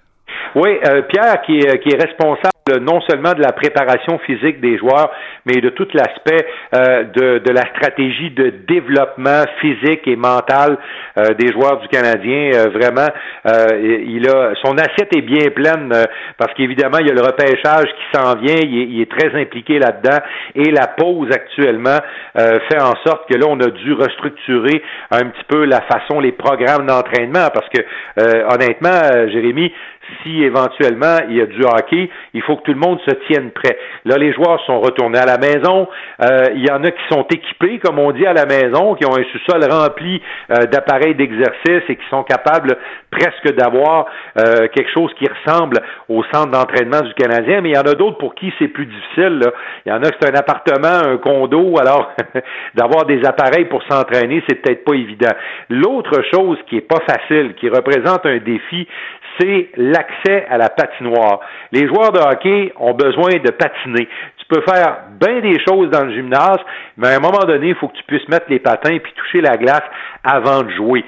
Oui, 0.55 0.71
Pierre, 1.09 1.41
qui 1.47 1.59
est, 1.59 1.79
qui 1.81 1.91
est 1.91 2.03
responsable 2.03 2.51
non 2.79 3.01
seulement 3.03 3.33
de 3.33 3.43
la 3.43 3.53
préparation 3.53 4.19
physique 4.19 4.61
des 4.61 4.79
joueurs, 4.79 5.11
mais 5.47 5.61
de 5.61 5.71
tout 5.71 5.89
l'aspect 5.95 6.47
euh, 6.75 7.05
de, 7.05 7.39
de, 7.39 7.51
la 7.53 7.63
stratégie 7.75 8.31
de 8.31 8.53
développement 8.69 9.45
physique 9.61 10.07
et 10.07 10.17
mental 10.17 10.79
euh, 11.19 11.35
des 11.35 11.53
joueurs 11.53 11.81
du 11.81 11.89
Canadien. 11.89 12.53
Euh, 12.55 12.69
vraiment, 12.71 13.09
il 13.45 14.29
a 14.29 14.53
son 14.63 14.77
assiette 14.77 15.17
est 15.17 15.23
bien 15.23 15.51
pleine 15.51 15.93
parce 16.39 16.53
qu'évidemment, 16.55 16.99
il 16.99 17.09
y 17.09 17.11
a 17.11 17.15
le 17.15 17.23
repêchage 17.23 17.87
qui 17.87 18.19
s'en 18.19 18.37
vient, 18.37 18.57
il 18.63 19.01
est, 19.01 19.11
très 19.11 19.35
impliqué 19.41 19.79
là-dedans 19.79 20.19
et 20.55 20.71
la 20.71 20.87
pause 20.87 21.29
actuellement 21.33 21.99
fait 22.35 22.81
en 22.81 22.95
sorte 23.05 23.29
que 23.29 23.37
là, 23.37 23.47
on 23.49 23.59
a 23.61 23.71
dû 23.71 23.93
restructurer 23.93 24.83
un 25.11 25.25
petit 25.25 25.45
peu 25.49 25.65
la 25.65 25.81
façon, 25.83 26.21
les 26.21 26.33
programmes 26.33 26.87
d'entraînement 26.87 27.49
parce 27.53 27.69
que 27.71 27.81
honnêtement, 28.55 29.29
Jérémy, 29.31 29.73
si 30.23 30.43
éventuellement 30.43 31.19
il 31.29 31.37
y 31.37 31.41
a 31.41 31.47
du 31.47 31.63
hockey, 31.63 32.11
il 32.35 32.43
faut 32.43 32.57
que 32.57 32.63
tout 32.63 32.73
le 32.73 32.79
monde 32.79 33.01
se 33.07 33.15
tienne 33.27 33.51
prêt. 33.51 33.79
Là, 34.05 34.17
les 34.17 34.33
joueurs 34.33 34.61
sont 34.67 34.81
retournés 34.81 35.19
à 35.19 35.27
la 35.27 35.39
maison. 35.39 35.89
Euh, 36.23 36.47
il 36.55 36.67
y 36.67 36.71
en 36.71 36.83
a 36.85 36.91
qui 36.91 37.03
sont 37.11 37.27
équipés, 37.31 37.79
comme 37.79 37.99
on 37.99 38.13
dit, 38.13 38.27
à 38.27 38.33
la 38.33 38.47
maison, 38.47 38.95
qui 38.95 39.05
ont 39.07 39.17
un 39.17 39.25
sous-sol 39.33 39.65
rempli 39.71 40.21
euh, 40.51 40.67
d'appareils 40.67 41.15
d'exercice 41.15 41.83
et 41.89 41.97
qui 41.97 42.09
sont 42.11 42.23
capables 42.23 42.77
presque 43.11 43.55
d'avoir 43.55 44.07
euh, 44.39 44.69
quelque 44.75 44.91
chose 44.93 45.13
qui 45.19 45.27
ressemble 45.27 45.79
au 46.09 46.23
centre 46.33 46.51
d'entraînement 46.51 47.01
du 47.01 47.15
Canadien. 47.15 47.61
Mais 47.61 47.71
il 47.71 47.77
y 47.77 47.79
en 47.79 47.91
a 47.91 47.95
d'autres 47.95 48.19
pour 48.19 48.35
qui 48.35 48.53
c'est 48.59 48.69
plus 48.69 48.87
difficile. 48.87 49.41
Il 49.87 49.91
y 49.91 49.93
en 49.93 50.03
a 50.03 50.11
qui 50.11 50.21
c'est 50.21 50.31
un 50.31 50.39
appartement, 50.39 51.13
un 51.13 51.17
condo, 51.19 51.79
alors 51.81 52.13
d'avoir 52.75 53.07
des 53.07 53.25
appareils 53.25 53.67
pour 53.67 53.83
s'entraîner, 53.85 54.43
c'est 54.49 54.57
peut-être 54.57 54.85
pas 54.85 54.95
évident. 54.95 55.33
L'autre 55.69 56.23
chose 56.33 56.59
qui 56.69 56.77
est 56.77 56.81
pas 56.81 57.01
facile, 57.09 57.55
qui 57.55 57.69
représente 57.69 58.27
un 58.27 58.39
défi, 58.39 58.87
c'est 59.39 59.71
l'accès 59.77 60.47
à 60.49 60.59
la 60.59 60.69
patinoire. 60.69 61.41
Les 61.73 61.87
joueurs 61.87 62.13
de 62.13 62.19
hockey 62.19 62.73
ont 62.79 62.95
besoin 62.95 63.37
de 63.37 63.51
patiner. 63.51 64.09
Tu 64.39 64.47
peux 64.49 64.63
faire 64.63 65.05
bien 65.21 65.41
des 65.41 65.59
choses 65.67 65.91
dans 65.91 66.05
le 66.05 66.13
gymnase, 66.13 66.61
mais 66.97 67.09
à 67.09 67.17
un 67.17 67.21
moment 67.21 67.45
donné, 67.47 67.69
il 67.69 67.75
faut 67.77 67.89
que 67.89 67.97
tu 67.97 68.05
puisses 68.05 68.29
mettre 68.29 68.47
les 68.49 68.59
patins 68.59 68.99
puis 68.99 69.13
toucher 69.15 69.41
la 69.41 69.57
glace 69.57 69.85
avant 70.25 70.63
de 70.63 70.71
jouer. 70.71 71.05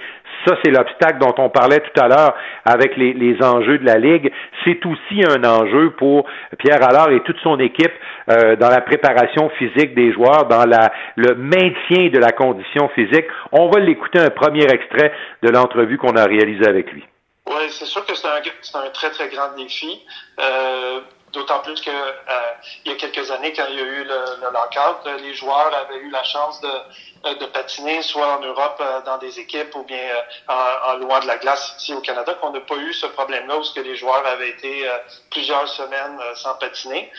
Ça, 0.47 0.57
c'est 0.65 0.71
l'obstacle 0.73 1.19
dont 1.19 1.35
on 1.39 1.51
parlait 1.51 1.81
tout 1.81 2.01
à 2.01 2.09
l'heure 2.09 2.35
avec 2.65 2.97
les, 2.97 3.37
enjeux 3.43 3.79
de 3.79 3.87
la 3.87 3.99
Ligue. 3.99 4.33
C'est 4.65 4.85
aussi 4.87 5.23
un 5.25 5.45
enjeu 5.45 5.91
pour 5.91 6.27
Pierre 6.59 6.83
Allard 6.83 7.11
et 7.11 7.21
toute 7.21 7.39
son 7.43 7.59
équipe 7.61 7.93
euh, 8.29 8.57
dans 8.57 8.69
la 8.69 8.81
préparation 8.81 9.51
physique 9.51 9.95
des 9.95 10.13
joueurs, 10.13 10.47
dans 10.47 10.65
le 11.17 11.35
maintien 11.37 12.09
de 12.09 12.19
la 12.19 12.33
condition 12.33 12.89
physique. 12.89 13.27
On 13.53 13.69
va 13.69 13.81
l'écouter 13.81 14.19
un 14.19 14.31
premier 14.31 14.65
extrait 14.65 15.13
de 15.43 15.51
l'entrevue 15.51 15.99
qu'on 15.99 16.17
a 16.17 16.25
réalisée 16.25 16.67
avec 16.67 16.93
lui. 16.93 17.05
Oui, 17.47 17.71
c'est 17.71 17.87
sûr 17.87 18.05
que 18.07 18.15
c'est 18.15 18.27
un, 18.27 18.41
un, 18.75 18.91
très, 18.91 19.11
très 19.11 19.29
grand 19.29 19.53
défi. 19.55 20.01
Euh, 20.39 21.01
D'autant 21.33 21.61
plus 21.61 21.81
que 21.81 21.89
euh, 21.91 22.53
il 22.85 22.93
y 22.93 22.95
a 22.95 22.99
quelques 22.99 23.31
années, 23.31 23.55
quand 23.55 23.65
il 23.71 23.77
y 23.77 23.81
a 23.81 23.85
eu 23.85 24.05
le, 24.05 24.21
le 24.43 24.53
lockout, 24.53 25.07
euh, 25.07 25.17
les 25.17 25.33
joueurs 25.33 25.75
avaient 25.75 25.97
eu 25.97 26.11
la 26.11 26.23
chance 26.25 26.61
de, 26.61 26.69
euh, 27.25 27.35
de 27.37 27.47
patiner 27.47 28.03
soit 28.03 28.37
en 28.37 28.41
Europe 28.41 28.77
euh, 28.81 29.01
dans 29.07 29.17
des 29.17 29.41
équipes 29.41 29.75
ou 29.75 29.83
bien 29.85 30.05
en, 30.49 30.91
en, 30.91 30.97
loin 30.97 31.21
de 31.21 31.27
la 31.27 31.39
glace 31.39 31.75
ici 31.79 31.95
au 31.95 32.03
Canada, 32.03 32.35
qu'on 32.35 32.51
n'a 32.51 32.61
pas 32.61 32.77
eu 32.77 32.93
ce 32.93 33.07
problème-là 33.07 33.57
où 33.57 33.63
que 33.75 33.81
les 33.81 33.97
joueurs 33.97 34.27
avaient 34.27 34.51
été 34.51 34.87
plusieurs 35.31 35.67
semaines 35.69 36.21
sans 36.35 36.55
patiner. 36.57 37.11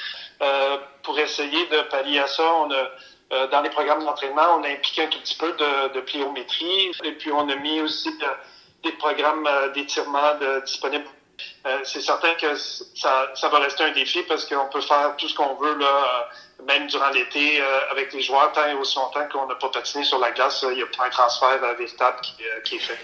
pour 1.02 1.18
essayer 1.18 1.66
de 1.68 1.82
pallier 1.90 2.20
à 2.20 2.28
ça, 2.28 2.44
on 2.44 2.72
a 2.72 3.48
dans 3.48 3.62
les 3.62 3.72
programmes 3.72 4.06
d'entraînement, 4.06 4.60
on 4.60 4.64
a 4.64 4.68
impliqué 4.70 5.06
un 5.06 5.08
tout 5.08 5.20
petit 5.22 5.38
peu 5.38 5.52
de, 5.54 5.94
de 5.94 6.02
pliométrie 6.02 6.92
et 7.04 7.14
puis 7.14 7.32
on 7.32 7.50
a 7.50 7.56
mis 7.56 7.82
aussi 7.82 8.12
des 8.84 8.92
programmes 8.94 9.48
d'étirement 9.74 10.36
disponibles 10.66 11.08
euh, 11.66 11.80
c'est 11.84 12.02
certain 12.02 12.34
que 12.36 12.56
ça, 12.56 13.50
va 13.50 13.60
rester 13.60 13.84
un 13.84 13.92
défi 13.92 14.20
parce 14.28 14.46
qu'on 14.46 14.70
peut 14.70 14.82
faire 14.82 15.16
tout 15.18 15.28
ce 15.28 15.36
qu'on 15.36 15.56
veut 15.56 15.78
là, 15.80 15.86
euh, 15.86 16.64
même 16.68 16.88
durant 16.88 17.10
l'été 17.10 17.60
euh, 17.60 17.92
avec 17.92 18.14
les 18.14 18.22
joueurs, 18.22 18.52
tant 18.52 18.68
et 18.68 18.74
aussi 18.74 18.98
longtemps 18.98 19.28
qu'on 19.32 19.48
n'a 19.48 19.56
pas 19.56 19.70
patiné 19.70 20.04
sur 20.04 20.20
la 20.20 20.32
glace, 20.32 20.66
il 20.70 20.76
n'y 20.76 20.84
a 20.84 20.86
pas 20.86 21.06
un 21.08 21.10
transfert 21.10 21.60
véritable 21.78 22.18
qui, 22.22 22.76
est 22.76 22.80
fait. 22.80 23.00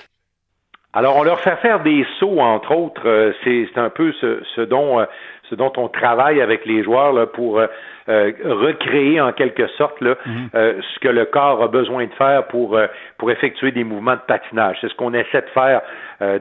Alors, 0.93 1.15
on 1.15 1.23
leur 1.23 1.39
fait 1.39 1.55
faire 1.57 1.81
des 1.83 2.05
sauts, 2.19 2.39
entre 2.39 2.71
autres. 2.71 3.33
c'est 3.43 3.77
un 3.77 3.89
peu 3.89 4.11
ce 4.13 4.61
dont 4.61 5.05
ce 5.49 5.55
dont 5.55 5.71
on 5.77 5.87
travaille 5.87 6.41
avec 6.41 6.65
les 6.65 6.83
joueurs 6.83 7.13
là, 7.13 7.25
pour 7.25 7.59
euh, 8.09 8.31
recréer 8.43 9.21
en 9.21 9.31
quelque 9.31 9.67
sorte 9.77 10.01
là, 10.01 10.15
mhm. 10.25 10.49
euh, 10.55 10.73
ce 10.81 10.99
que 10.99 11.09
le 11.09 11.25
corps 11.25 11.61
a 11.61 11.67
besoin 11.67 12.05
de 12.05 12.13
faire 12.13 12.47
pour, 12.47 12.75
euh, 12.75 12.87
pour 13.19 13.29
effectuer 13.29 13.71
des 13.71 13.83
mouvements 13.83 14.15
de 14.15 14.21
patinage. 14.27 14.77
C'est 14.81 14.89
ce 14.89 14.95
qu'on 14.95 15.13
essaie 15.13 15.41
de 15.41 15.49
faire 15.53 15.81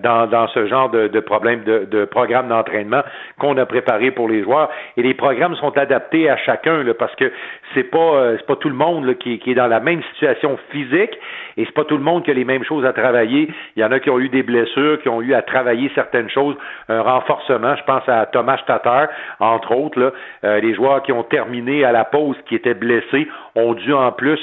dans, 0.03 0.27
dans 0.27 0.49
ce 0.49 0.67
genre 0.67 0.91
de, 0.91 1.07
de 1.07 1.21
problème 1.21 1.63
de, 1.63 1.87
de 1.89 2.05
programme 2.05 2.49
d'entraînement 2.49 3.03
qu'on 3.39 3.57
a 3.59 3.65
préparé 3.65 4.11
pour 4.11 4.29
les 4.29 4.43
joueurs. 4.43 4.69
Et 4.97 5.03
les 5.03 5.15
programmes 5.15 5.55
sont 5.55 5.79
adaptés 5.79 6.29
à 6.29 6.37
chacun 6.37 6.83
là, 6.83 6.95
parce 6.95 7.15
que 7.15 7.31
c'est 7.75 7.85
pas 7.85 8.33
c'est 8.39 8.47
pas 8.47 8.57
tout 8.57 8.69
le 8.69 8.75
monde 8.75 9.05
là, 9.05 9.15
qui, 9.15 9.39
qui 9.39 9.53
est 9.53 9.55
dans 9.55 9.69
la 9.69 9.79
même 9.79 10.03
situation 10.15 10.59
physique 10.71 11.17
et 11.57 11.65
c'est 11.65 11.75
pas 11.75 11.85
tout 11.85 11.97
le 11.97 12.03
monde 12.03 12.25
qui 12.25 12.33
a 12.33 12.35
les 12.35 12.45
mêmes 12.45 12.65
choses 12.65 12.85
à 12.85 12.93
travailler. 12.93 13.53
Il 13.77 13.83
y 13.83 13.85
en 13.85 13.93
a 13.93 14.01
qui 14.01 14.11
ont 14.11 14.19
eu 14.19 14.29
des 14.29 14.43
blessures, 14.43 15.01
qui 15.01 15.09
ont 15.09 15.23
eu 15.23 15.33
à 15.33 15.43
travailler 15.43 15.93
certaines 15.95 16.29
choses, 16.29 16.57
un 16.89 17.03
renforcement. 17.03 17.77
Je 17.77 17.85
pense 17.85 18.09
à 18.09 18.27
Thomas 18.27 18.59
Tatar, 18.67 18.98
entre 19.41 19.73
autres, 19.75 19.99
là, 19.99 20.61
les 20.61 20.75
joueurs 20.75 21.03
qui 21.03 21.13
ont 21.13 21.25
terminé 21.25 21.85
à 21.85 21.93
la 21.93 22.05
pause 22.05 22.37
qui 22.49 22.55
étaient 22.55 22.75
blessés 22.75 23.29
ont 23.55 23.75
dû 23.75 23.93
en 23.93 24.13
plus 24.13 24.41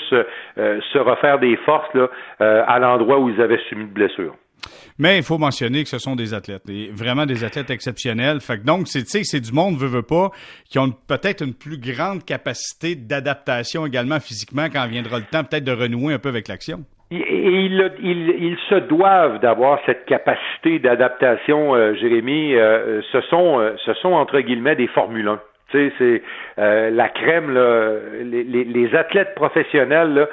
euh, 0.58 0.80
se 0.94 0.98
refaire 0.98 1.40
des 1.40 1.58
forces 1.58 1.90
euh, 1.96 2.64
à 2.68 2.80
l'endroit 2.80 3.20
où 3.20 3.30
ils 3.30 3.42
avaient 3.42 3.60
subi 3.70 3.84
de 3.84 3.90
blessures. 3.90 4.36
Mais 4.98 5.18
il 5.18 5.24
faut 5.24 5.38
mentionner 5.38 5.84
que 5.84 5.90
ce 5.90 6.00
sont 6.00 6.16
des 6.16 6.34
athlètes, 6.34 6.64
vraiment 6.94 7.26
des 7.26 7.44
athlètes 7.44 7.70
exceptionnels. 7.70 8.40
Que 8.40 8.64
donc, 8.64 8.88
c'est, 8.88 9.06
c'est 9.06 9.42
du 9.42 9.52
monde, 9.52 9.78
veut, 9.78 9.88
veut 9.88 10.02
pas, 10.02 10.32
qui 10.70 10.80
ont 10.80 10.92
peut-être 10.92 11.44
une 11.44 11.54
plus 11.54 11.78
grande 11.78 12.24
capacité 12.24 12.96
d'adaptation 12.96 13.86
également 13.86 14.20
physiquement 14.20 14.68
quand 14.72 14.88
viendra 14.88 15.20
le 15.20 15.26
temps 15.26 15.44
peut-être 15.44 15.66
de 15.66 15.74
renouer 15.74 16.14
un 16.14 16.20
peu 16.20 16.30
avec 16.30 16.48
l'action. 16.48 16.86
Et 17.12 17.66
ils, 17.66 17.92
ils, 18.02 18.58
se 18.68 18.76
doivent 18.76 19.40
d'avoir 19.40 19.80
cette 19.86 20.06
capacité 20.06 20.80
d'adaptation, 20.80 21.76
euh, 21.76 21.94
Jérémy. 21.94 22.54
ce 22.54 23.22
sont, 23.30 23.74
ce 23.78 23.94
sont 23.94 24.14
entre 24.14 24.40
guillemets 24.40 24.76
des 24.76 24.88
Formule 24.88 25.28
1 25.28 25.40
c'est 25.72 26.22
euh, 26.60 26.90
la 26.90 27.10
crème, 27.10 27.54
là, 27.54 27.92
les, 28.24 28.44
les, 28.44 28.64
les, 28.64 28.96
athlètes 28.96 29.36
professionnels, 29.36 30.28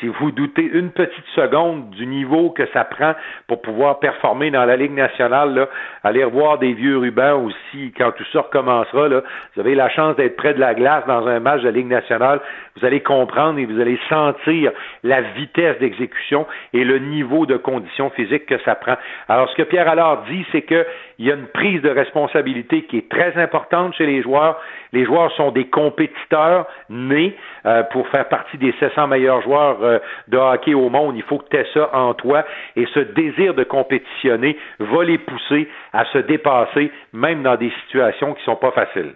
si 0.00 0.08
vous 0.08 0.30
doutez 0.30 0.62
une 0.62 0.90
petite 0.90 1.26
seconde 1.34 1.90
du 1.90 2.06
niveau 2.06 2.50
que 2.50 2.66
ça 2.72 2.84
prend 2.84 3.14
pour 3.46 3.62
pouvoir 3.62 3.98
performer 3.98 4.50
dans 4.50 4.64
la 4.64 4.76
Ligue 4.76 4.92
nationale, 4.92 5.54
là, 5.54 5.68
allez 6.04 6.24
revoir 6.24 6.58
des 6.58 6.72
vieux 6.72 6.98
rubans 6.98 7.44
aussi 7.44 7.92
quand 7.96 8.12
tout 8.12 8.24
ça 8.32 8.42
recommencera. 8.42 9.08
Là, 9.08 9.22
vous 9.54 9.60
avez 9.60 9.74
la 9.74 9.88
chance 9.88 10.16
d'être 10.16 10.36
près 10.36 10.54
de 10.54 10.60
la 10.60 10.74
glace 10.74 11.04
dans 11.06 11.26
un 11.26 11.40
match 11.40 11.60
de 11.60 11.66
la 11.66 11.72
Ligue 11.72 11.88
nationale. 11.88 12.40
Vous 12.76 12.84
allez 12.84 13.00
comprendre 13.00 13.58
et 13.58 13.64
vous 13.64 13.80
allez 13.80 13.98
sentir 14.08 14.72
la 15.02 15.22
vitesse 15.22 15.78
d'exécution 15.78 16.46
et 16.72 16.84
le 16.84 16.98
niveau 16.98 17.46
de 17.46 17.56
condition 17.56 18.10
physique 18.10 18.46
que 18.46 18.58
ça 18.64 18.74
prend. 18.74 18.96
Alors, 19.28 19.48
ce 19.50 19.56
que 19.56 19.62
Pierre 19.62 19.88
Allard 19.88 20.24
dit, 20.24 20.44
c'est 20.52 20.62
qu'il 20.62 20.84
y 21.20 21.30
a 21.30 21.34
une 21.34 21.46
prise 21.46 21.80
de 21.82 21.90
responsabilité 21.90 22.82
qui 22.82 22.98
est 22.98 23.08
très 23.08 23.36
importante 23.40 23.94
chez 23.94 24.06
les 24.06 24.22
joueurs. 24.22 24.60
Les 24.92 25.04
joueurs 25.04 25.32
sont 25.32 25.50
des 25.52 25.66
compétiteurs 25.66 26.66
nés 26.90 27.34
euh, 27.64 27.82
pour 27.84 28.08
faire 28.08 28.28
partie 28.28 28.58
des 28.58 28.74
700 28.78 29.08
meilleurs 29.08 29.42
joueurs 29.42 29.75
euh, 29.82 29.98
de 30.28 30.36
hockey 30.36 30.74
au 30.74 30.88
monde. 30.88 31.16
Il 31.16 31.22
faut 31.22 31.38
que 31.38 31.48
tu 31.48 31.56
aies 31.56 31.68
ça 31.74 31.90
en 31.94 32.14
toi 32.14 32.44
et 32.76 32.86
ce 32.94 33.00
désir 33.00 33.54
de 33.54 33.64
compétitionner 33.64 34.58
va 34.78 35.04
les 35.04 35.18
pousser 35.18 35.68
à 35.92 36.04
se 36.06 36.18
dépasser, 36.18 36.90
même 37.12 37.42
dans 37.42 37.56
des 37.56 37.72
situations 37.84 38.34
qui 38.34 38.44
sont 38.44 38.56
pas 38.56 38.72
faciles. 38.72 39.14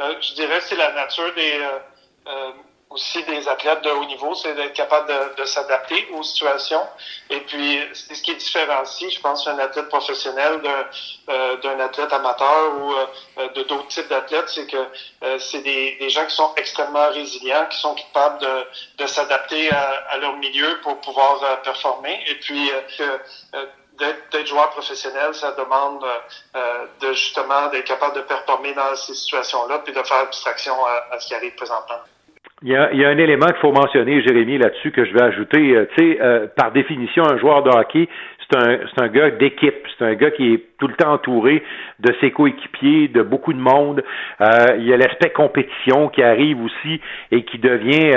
Euh, 0.00 0.14
je 0.20 0.34
dirais 0.34 0.58
que 0.58 0.64
c'est 0.64 0.76
la 0.76 0.92
nature 0.94 1.32
des 1.34 1.60
aussi 2.92 3.22
des 3.24 3.48
athlètes 3.48 3.82
de 3.82 3.90
haut 3.90 4.04
niveau, 4.04 4.34
c'est 4.34 4.54
d'être 4.54 4.74
capable 4.74 5.08
de, 5.08 5.42
de 5.42 5.44
s'adapter 5.44 6.08
aux 6.12 6.22
situations. 6.22 6.86
Et 7.30 7.40
puis, 7.40 7.80
c'est 7.94 8.14
ce 8.14 8.22
qui 8.22 8.34
différencie, 8.34 9.10
je 9.10 9.20
pense, 9.20 9.46
un 9.46 9.58
athlète 9.58 9.88
professionnel 9.88 10.60
d'un 10.62 11.32
euh, 11.34 11.84
athlète 11.84 12.12
amateur 12.12 12.74
ou 12.80 12.92
euh, 12.92 13.48
de 13.54 13.62
d'autres 13.62 13.88
types 13.88 14.08
d'athlètes, 14.08 14.48
c'est 14.48 14.66
que 14.66 14.76
euh, 14.76 15.38
c'est 15.38 15.62
des, 15.62 15.96
des, 15.98 16.10
gens 16.10 16.26
qui 16.26 16.34
sont 16.34 16.52
extrêmement 16.56 17.08
résilients, 17.08 17.66
qui 17.70 17.78
sont 17.78 17.94
capables 17.94 18.40
de, 18.40 18.66
de 18.98 19.06
s'adapter 19.06 19.70
à, 19.72 20.04
à, 20.10 20.18
leur 20.18 20.36
milieu 20.36 20.80
pour 20.82 21.00
pouvoir 21.00 21.42
euh, 21.42 21.56
performer. 21.56 22.22
Et 22.28 22.34
puis, 22.36 22.70
d'être 23.98 24.46
joueur 24.46 24.70
professionnel, 24.70 25.34
ça 25.34 25.52
demande 25.52 26.04
de 27.00 27.12
justement 27.12 27.68
d'être 27.68 27.86
capable 27.86 28.16
de 28.16 28.22
performer 28.22 28.72
dans 28.74 28.96
ces 28.96 29.14
situations-là, 29.14 29.78
puis 29.80 29.92
de 29.92 30.02
faire 30.02 30.18
abstraction 30.18 30.74
à, 30.84 31.14
à 31.14 31.20
ce 31.20 31.28
qui 31.28 31.34
arrive 31.34 31.54
présentement. 31.54 32.00
Il 32.64 32.68
y, 32.68 32.76
a, 32.76 32.92
il 32.92 33.00
y, 33.00 33.04
a, 33.04 33.08
un 33.08 33.18
élément 33.18 33.46
qu'il 33.46 33.56
faut 33.56 33.72
mentionner, 33.72 34.22
Jérémy, 34.22 34.56
là-dessus, 34.58 34.92
que 34.92 35.04
je 35.04 35.12
vais 35.12 35.22
ajouter. 35.22 35.76
Euh, 35.76 35.86
tu 35.96 36.04
sais, 36.04 36.18
euh, 36.20 36.46
par 36.54 36.70
définition, 36.70 37.24
un 37.24 37.36
joueur 37.38 37.64
de 37.64 37.70
hockey, 37.70 38.08
c'est 38.38 38.56
un, 38.56 38.78
c'est 38.86 39.02
un 39.02 39.08
gars 39.08 39.30
d'équipe. 39.30 39.84
C'est 39.98 40.04
un 40.04 40.14
gars 40.14 40.30
qui 40.30 40.54
est 40.54 40.62
tout 40.78 40.86
le 40.86 40.94
temps 40.94 41.14
entouré 41.14 41.64
de 41.98 42.14
ses 42.20 42.30
coéquipiers, 42.30 43.08
de 43.08 43.22
beaucoup 43.22 43.52
de 43.52 43.58
monde. 43.58 44.04
Euh, 44.40 44.76
il 44.78 44.86
y 44.86 44.92
a 44.92 44.96
l'aspect 44.96 45.30
compétition 45.30 46.08
qui 46.08 46.22
arrive 46.22 46.62
aussi 46.62 47.00
et 47.32 47.42
qui 47.42 47.58
devient, 47.58 48.14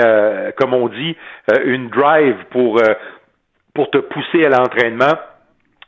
comme 0.56 0.74
on 0.74 0.88
dit, 0.88 1.16
une 1.64 1.88
drive 1.88 2.36
pour, 2.50 2.80
pour 3.74 3.90
te 3.90 3.98
pousser 3.98 4.44
à 4.44 4.50
l'entraînement 4.50 5.14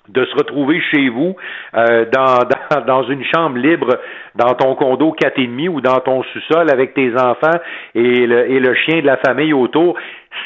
de 0.09 0.25
se 0.25 0.35
retrouver 0.35 0.81
chez 0.91 1.09
vous 1.09 1.37
euh, 1.75 2.07
dans 2.12 2.38
une 3.09 3.25
chambre 3.25 3.59
libre 3.59 3.99
dans 4.35 4.55
ton 4.55 4.75
condo 4.75 5.13
quatre 5.13 5.39
et 5.39 5.47
demi 5.47 5.69
ou 5.69 5.81
dans 5.81 5.99
ton 6.01 6.23
sous-sol 6.23 6.71
avec 6.71 6.95
tes 6.95 7.13
enfants 7.15 7.59
et 7.95 8.27
le, 8.27 8.51
et 8.51 8.61
le 8.61 8.75
chien 8.75 9.01
de 9.01 9.07
la 9.07 9.17
famille 9.19 9.53
autour, 9.53 9.97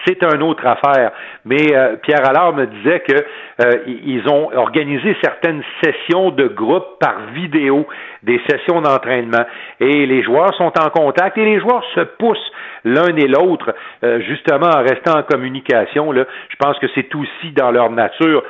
c'est 0.04 0.22
une 0.24 0.42
autre 0.42 0.66
affaire. 0.66 1.12
Mais 1.44 1.74
euh, 1.74 1.96
Pierre 1.96 2.28
Allard 2.28 2.54
me 2.54 2.66
disait 2.66 3.00
que 3.00 3.14
euh, 3.14 3.82
ils 3.86 4.22
ont 4.28 4.50
organisé 4.56 5.16
certaines 5.22 5.62
sessions 5.82 6.30
de 6.30 6.48
groupe 6.48 6.98
par 7.00 7.26
vidéo, 7.34 7.86
des 8.22 8.40
sessions 8.48 8.80
d'entraînement, 8.80 9.44
et 9.80 10.06
les 10.06 10.22
joueurs 10.22 10.54
sont 10.54 10.72
en 10.78 10.90
contact 10.90 11.38
et 11.38 11.44
les 11.44 11.60
joueurs 11.60 11.84
se 11.94 12.00
poussent 12.00 12.52
l'un 12.84 13.14
et 13.16 13.28
l'autre, 13.28 13.74
euh, 14.02 14.20
justement 14.20 14.66
en 14.66 14.82
restant 14.82 15.18
en 15.18 15.22
communication. 15.22 16.12
Je 16.12 16.56
pense 16.58 16.78
que 16.78 16.86
c'est 16.94 17.14
aussi 17.14 17.52
dans 17.52 17.70
leur 17.70 17.90
nature 17.90 18.42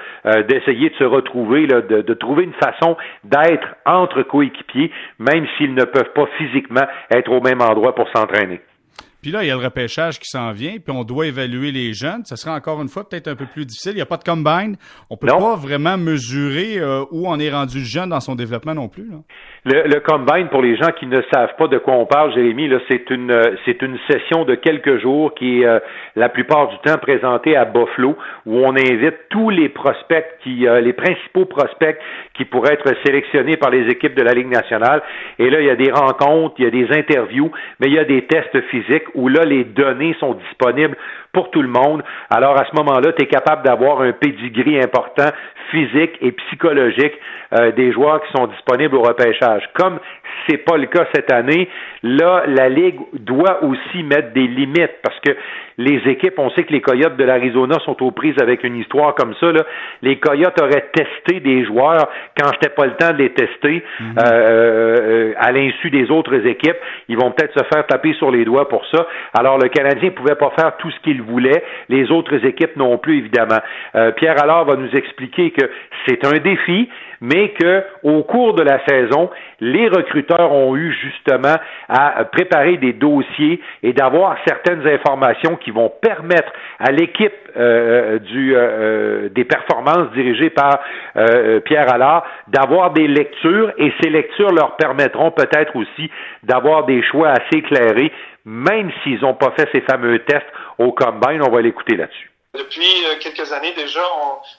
d'essayer 0.48 0.90
de 0.90 0.94
se 0.94 1.04
retrouver, 1.04 1.66
de 1.66 2.14
trouver 2.14 2.44
une 2.44 2.52
façon 2.52 2.96
d'être 3.24 3.68
entre 3.84 4.22
coéquipiers, 4.22 4.90
même 5.18 5.46
s'ils 5.56 5.74
ne 5.74 5.84
peuvent 5.84 6.12
pas 6.14 6.26
physiquement 6.38 6.86
être 7.10 7.30
au 7.30 7.40
même 7.40 7.60
endroit 7.60 7.94
pour 7.94 8.08
s'entraîner. 8.10 8.60
Puis 9.22 9.30
là, 9.30 9.44
il 9.44 9.46
y 9.46 9.52
a 9.52 9.54
le 9.54 9.62
repêchage 9.62 10.18
qui 10.18 10.26
s'en 10.26 10.50
vient, 10.50 10.78
puis 10.84 10.92
on 10.92 11.04
doit 11.04 11.28
évaluer 11.28 11.70
les 11.70 11.92
jeunes. 11.92 12.24
Ça 12.24 12.34
sera 12.34 12.56
encore 12.56 12.82
une 12.82 12.88
fois 12.88 13.08
peut-être 13.08 13.28
un 13.28 13.36
peu 13.36 13.46
plus 13.46 13.64
difficile. 13.64 13.92
Il 13.92 13.96
n'y 13.96 14.02
a 14.02 14.06
pas 14.06 14.16
de 14.16 14.24
combine. 14.24 14.74
On 15.10 15.16
peut 15.16 15.28
pas 15.28 15.54
vraiment 15.54 15.96
mesurer 15.96 16.80
euh, 16.80 17.04
où 17.12 17.28
on 17.28 17.38
est 17.38 17.50
rendu 17.50 17.84
jeune 17.84 18.08
dans 18.08 18.18
son 18.18 18.34
développement 18.34 18.74
non 18.74 18.88
plus. 18.88 19.08
Là. 19.08 19.18
Le, 19.64 19.88
le, 19.88 20.00
combine, 20.00 20.48
pour 20.48 20.60
les 20.60 20.76
gens 20.76 20.90
qui 20.98 21.06
ne 21.06 21.22
savent 21.32 21.54
pas 21.56 21.68
de 21.68 21.78
quoi 21.78 21.94
on 21.94 22.04
parle, 22.04 22.34
Jérémy, 22.34 22.66
là, 22.66 22.80
c'est 22.90 23.08
une 23.10 23.30
euh, 23.30 23.54
c'est 23.64 23.80
une 23.80 23.96
session 24.10 24.44
de 24.44 24.56
quelques 24.56 25.00
jours 25.00 25.32
qui 25.34 25.60
est 25.60 25.66
euh, 25.66 25.78
la 26.16 26.28
plupart 26.28 26.66
du 26.70 26.78
temps 26.78 26.98
présentée 26.98 27.54
à 27.54 27.64
Buffalo, 27.64 28.16
où 28.44 28.58
on 28.58 28.74
invite 28.74 29.14
tous 29.30 29.50
les 29.50 29.68
prospects 29.68 30.26
qui 30.42 30.66
les 30.82 30.92
principaux 30.92 31.44
prospects 31.44 31.96
qui 32.34 32.44
pourraient 32.44 32.74
être 32.74 32.92
sélectionnés 33.06 33.56
par 33.56 33.70
les 33.70 33.88
équipes 33.88 34.16
de 34.16 34.22
la 34.22 34.32
Ligue 34.32 34.50
nationale. 34.50 35.00
Et 35.38 35.48
là, 35.48 35.60
il 35.60 35.66
y 35.66 35.70
a 35.70 35.76
des 35.76 35.92
rencontres, 35.92 36.56
il 36.58 36.64
y 36.64 36.66
a 36.66 36.70
des 36.70 36.92
interviews, 36.96 37.52
mais 37.78 37.86
il 37.86 37.94
y 37.94 37.98
a 38.00 38.04
des 38.04 38.26
tests 38.26 38.60
physiques 38.70 39.11
où 39.14 39.28
là, 39.28 39.44
les 39.44 39.64
données 39.64 40.14
sont 40.20 40.34
disponibles 40.34 40.96
pour 41.32 41.50
tout 41.50 41.62
le 41.62 41.68
monde. 41.68 42.02
Alors, 42.30 42.60
à 42.60 42.64
ce 42.66 42.76
moment-là, 42.76 43.12
tu 43.12 43.22
es 43.22 43.26
capable 43.26 43.62
d'avoir 43.64 44.00
un 44.02 44.12
pedigree 44.12 44.80
important 44.80 45.30
physique 45.70 46.16
et 46.20 46.32
psychologique 46.32 47.14
euh, 47.54 47.72
des 47.72 47.92
joueurs 47.92 48.22
qui 48.22 48.32
sont 48.32 48.46
disponibles 48.46 48.94
au 48.96 49.02
repêchage. 49.02 49.62
Comme 49.74 49.98
c'est 50.46 50.58
pas 50.58 50.76
le 50.76 50.86
cas 50.86 51.06
cette 51.14 51.32
année, 51.32 51.68
là, 52.02 52.44
la 52.46 52.68
Ligue 52.68 52.98
doit 53.14 53.62
aussi 53.64 54.02
mettre 54.02 54.32
des 54.32 54.46
limites 54.46 54.96
parce 55.02 55.18
que 55.20 55.32
les 55.78 56.00
équipes, 56.06 56.38
on 56.38 56.50
sait 56.50 56.64
que 56.64 56.72
les 56.72 56.80
Coyotes 56.80 57.16
de 57.16 57.24
l'Arizona 57.24 57.78
sont 57.84 58.02
aux 58.02 58.10
prises 58.10 58.36
avec 58.40 58.62
une 58.64 58.76
histoire 58.76 59.14
comme 59.14 59.34
ça. 59.40 59.52
Là. 59.52 59.64
Les 60.02 60.16
Coyotes 60.16 60.60
auraient 60.60 60.90
testé 60.92 61.40
des 61.40 61.64
joueurs 61.64 62.08
quand 62.38 62.50
j'étais 62.52 62.74
pas 62.74 62.86
le 62.86 62.92
temps 62.92 63.12
de 63.12 63.18
les 63.18 63.30
tester 63.30 63.82
mhm. 64.00 64.14
euh, 64.18 64.22
euh, 64.22 65.32
à 65.38 65.52
l'insu 65.52 65.90
des 65.90 66.10
autres 66.10 66.46
équipes. 66.46 66.76
Ils 67.08 67.16
vont 67.16 67.30
peut-être 67.30 67.58
se 67.58 67.64
faire 67.72 67.86
taper 67.86 68.12
sur 68.14 68.30
les 68.30 68.44
doigts 68.44 68.68
pour 68.68 68.84
ça. 68.92 69.06
Alors 69.34 69.58
le 69.58 69.68
Canadien 69.68 70.10
ne 70.10 70.14
pouvait 70.14 70.34
pas 70.34 70.52
faire 70.56 70.76
tout 70.76 70.90
ce 70.90 71.00
qu'il 71.00 71.22
voulait. 71.22 71.62
Les 71.88 72.10
autres 72.10 72.44
équipes 72.44 72.76
non 72.76 72.98
plus, 72.98 73.18
évidemment. 73.18 73.60
Euh, 73.94 74.12
Pierre 74.12 74.40
Allard 74.42 74.64
va 74.66 74.76
nous 74.76 74.90
expliquer 74.94 75.50
que 75.50 75.68
c'est 76.06 76.24
un 76.26 76.38
défi, 76.38 76.88
mais 77.22 77.50
que 77.50 77.84
au 78.02 78.24
cours 78.24 78.54
de 78.54 78.62
la 78.62 78.84
saison, 78.84 79.30
les 79.60 79.88
recruteurs 79.88 80.52
ont 80.52 80.76
eu 80.76 80.92
justement 80.92 81.54
à 81.88 82.24
préparer 82.24 82.76
des 82.76 82.92
dossiers 82.92 83.60
et 83.82 83.92
d'avoir 83.92 84.36
certaines 84.44 84.86
informations 84.86 85.56
qui 85.56 85.70
vont 85.70 85.90
permettre 86.02 86.52
à 86.80 86.90
l'équipe 86.90 87.32
euh, 87.56 88.18
du, 88.18 88.54
euh, 88.56 89.28
des 89.28 89.44
performances 89.44 90.10
dirigées 90.14 90.50
par 90.50 90.80
euh, 91.16 91.60
Pierre 91.60 91.92
Allard 91.92 92.24
d'avoir 92.48 92.90
des 92.90 93.06
lectures 93.06 93.72
et 93.78 93.92
ces 94.02 94.10
lectures 94.10 94.50
leur 94.50 94.76
permettront 94.76 95.30
peut-être 95.30 95.76
aussi 95.76 96.10
d'avoir 96.42 96.86
des 96.86 97.02
choix 97.04 97.28
assez 97.28 97.58
éclairés, 97.58 98.10
même 98.44 98.90
s'ils 99.02 99.20
n'ont 99.20 99.34
pas 99.34 99.52
fait 99.56 99.68
ces 99.72 99.82
fameux 99.82 100.18
tests 100.20 100.46
au 100.78 100.90
combine. 100.90 101.40
On 101.46 101.52
va 101.52 101.62
l'écouter 101.62 101.96
là-dessus. 101.96 102.31
Depuis 102.54 103.06
euh, 103.06 103.16
quelques 103.18 103.50
années 103.50 103.72
déjà, 103.72 104.04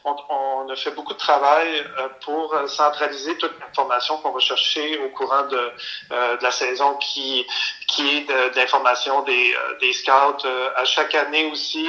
on, 0.04 0.10
on, 0.10 0.16
on, 0.30 0.70
a 0.70 0.76
fait 0.76 0.90
beaucoup 0.92 1.14
de 1.14 1.20
travail 1.20 1.86
euh, 2.00 2.08
pour 2.22 2.52
euh, 2.56 2.66
centraliser 2.66 3.38
toute 3.38 3.54
l'information 3.60 4.18
qu'on 4.18 4.32
va 4.32 4.40
chercher 4.40 4.98
au 4.98 5.10
courant 5.10 5.44
de, 5.44 5.72
de 6.10 6.44
la 6.44 6.50
saison 6.50 6.96
qui, 6.96 7.46
qui 7.88 8.18
est 8.18 8.56
d'information 8.56 9.22
des, 9.22 9.56
des 9.80 9.94
scouts. 9.94 10.48
À 10.76 10.86
chaque 10.86 11.14
année 11.14 11.52
aussi, 11.52 11.88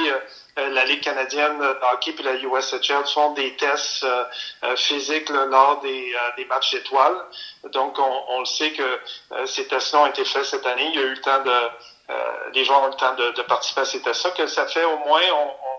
la 0.57 0.85
Ligue 0.85 1.01
canadienne 1.01 1.57
de 1.59 1.77
hockey 1.91 2.13
et 2.19 2.23
la 2.23 2.35
USHL 2.35 3.05
font 3.11 3.31
des 3.31 3.55
tests 3.55 4.05
physiques 4.75 5.29
lors 5.29 5.81
des, 5.81 6.15
des 6.37 6.45
matchs 6.45 6.71
d'étoiles. 6.71 7.17
Donc, 7.71 7.97
on, 7.97 8.23
on, 8.29 8.39
le 8.39 8.45
sait 8.45 8.71
que 8.71 8.99
ces 9.45 9.67
tests-là 9.67 10.01
ont 10.01 10.07
été 10.07 10.23
faits 10.23 10.45
cette 10.45 10.65
année. 10.67 10.91
Il 10.93 10.99
y 10.99 11.03
a 11.03 11.07
eu 11.07 11.15
le 11.15 11.21
temps 11.21 11.43
de... 11.43 12.53
les 12.53 12.63
gens 12.63 12.83
ont 12.83 12.87
eu 12.87 12.91
le 12.91 12.97
temps 12.97 13.15
de, 13.15 13.31
de 13.31 13.41
participer 13.41 13.81
à 13.81 13.85
ces 13.85 14.01
tests-là, 14.01 14.31
que 14.31 14.45
ça 14.47 14.67
fait 14.67 14.85
au 14.85 14.97
moins... 14.99 15.21
On, 15.33 15.74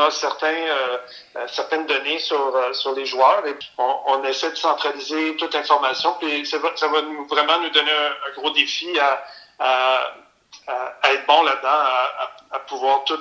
a 0.00 0.10
certains, 0.10 0.46
euh, 0.46 0.98
euh, 1.36 1.46
certaines 1.48 1.86
données 1.86 2.18
sur, 2.18 2.54
euh, 2.54 2.72
sur 2.72 2.94
les 2.94 3.06
joueurs 3.06 3.46
et 3.46 3.54
on, 3.78 4.22
essaie 4.24 4.50
de 4.50 4.56
centraliser 4.56 5.36
toute 5.36 5.54
l'information. 5.54 6.14
Puis 6.18 6.46
ça 6.46 6.58
va, 6.58 6.76
ça 6.76 6.88
va 6.88 7.02
nous, 7.02 7.26
vraiment 7.26 7.58
nous 7.60 7.70
donner 7.70 7.90
un, 7.90 8.40
gros 8.40 8.50
défi 8.50 8.98
à, 8.98 9.22
à, 9.58 11.12
être 11.12 11.26
bon 11.26 11.42
là-dedans, 11.42 11.68
à, 12.52 12.58
pouvoir 12.60 13.04
tout 13.04 13.20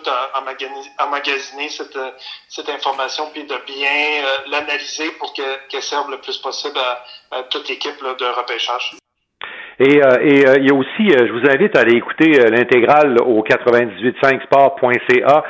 emmagasiner 1.00 1.70
cette, 1.70 1.98
cette 2.48 2.70
information 2.70 3.30
puis 3.32 3.46
de 3.46 3.56
bien 3.66 4.24
l'analyser 4.48 5.12
pour 5.12 5.34
qu'elle 5.34 5.84
serve 5.84 6.12
le 6.12 6.22
plus 6.22 6.38
possible 6.38 6.80
à, 7.32 7.44
toute 7.44 7.68
l'équipe 7.68 8.00
de 8.04 8.26
repêchage. 8.26 8.96
Et, 9.80 10.04
euh, 10.04 10.18
et 10.22 10.46
euh, 10.46 10.58
il 10.58 10.68
y 10.68 10.72
a 10.72 10.76
aussi, 10.76 11.10
euh, 11.10 11.26
je 11.26 11.32
vous 11.32 11.50
invite 11.50 11.78
à 11.78 11.82
aller 11.82 11.96
écouter 11.96 12.32
l'intégrale 12.52 13.16
au 13.26 13.42
985sport.ca 13.44 15.44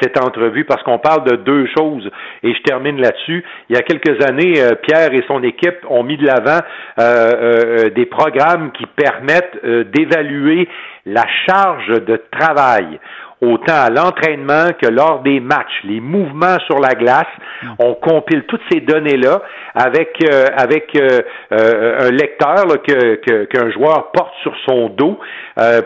cette 0.00 0.18
entrevue 0.18 0.64
parce 0.64 0.82
qu'on 0.82 0.98
parle 0.98 1.24
de 1.24 1.36
deux 1.36 1.68
choses 1.76 2.10
et 2.42 2.54
je 2.54 2.62
termine 2.62 2.98
là-dessus. 2.98 3.44
Il 3.68 3.76
y 3.76 3.78
a 3.78 3.82
quelques 3.82 4.24
années, 4.26 4.54
Pierre 4.82 5.12
et 5.12 5.22
son 5.28 5.42
équipe 5.42 5.84
ont 5.90 6.02
mis 6.02 6.16
de 6.16 6.24
l'avant 6.24 6.60
des 7.94 8.06
programmes 8.06 8.72
qui 8.72 8.86
permettent 8.86 9.62
d'évaluer 9.92 10.66
la 11.04 11.26
charge 11.46 11.88
de 11.88 12.18
travail 12.30 12.98
autant 13.40 13.74
à 13.74 13.90
l'entraînement 13.90 14.70
que 14.80 14.88
lors 14.88 15.20
des 15.20 15.40
matchs, 15.40 15.82
les 15.84 16.00
mouvements 16.00 16.58
sur 16.66 16.80
la 16.80 16.94
glace. 16.94 17.26
Mm. 17.62 17.68
On 17.78 17.94
compile 17.94 18.44
toutes 18.44 18.62
ces 18.70 18.80
données-là 18.80 19.42
avec 19.74 20.16
euh, 20.22 20.46
avec 20.56 20.90
euh, 20.96 21.20
euh, 21.52 22.08
un 22.08 22.10
lecteur 22.10 22.64
que 22.86 23.44
qu'un 23.44 23.70
joueur 23.70 24.10
porte 24.12 24.32
sur 24.42 24.52
son 24.68 24.88
dos 24.88 25.18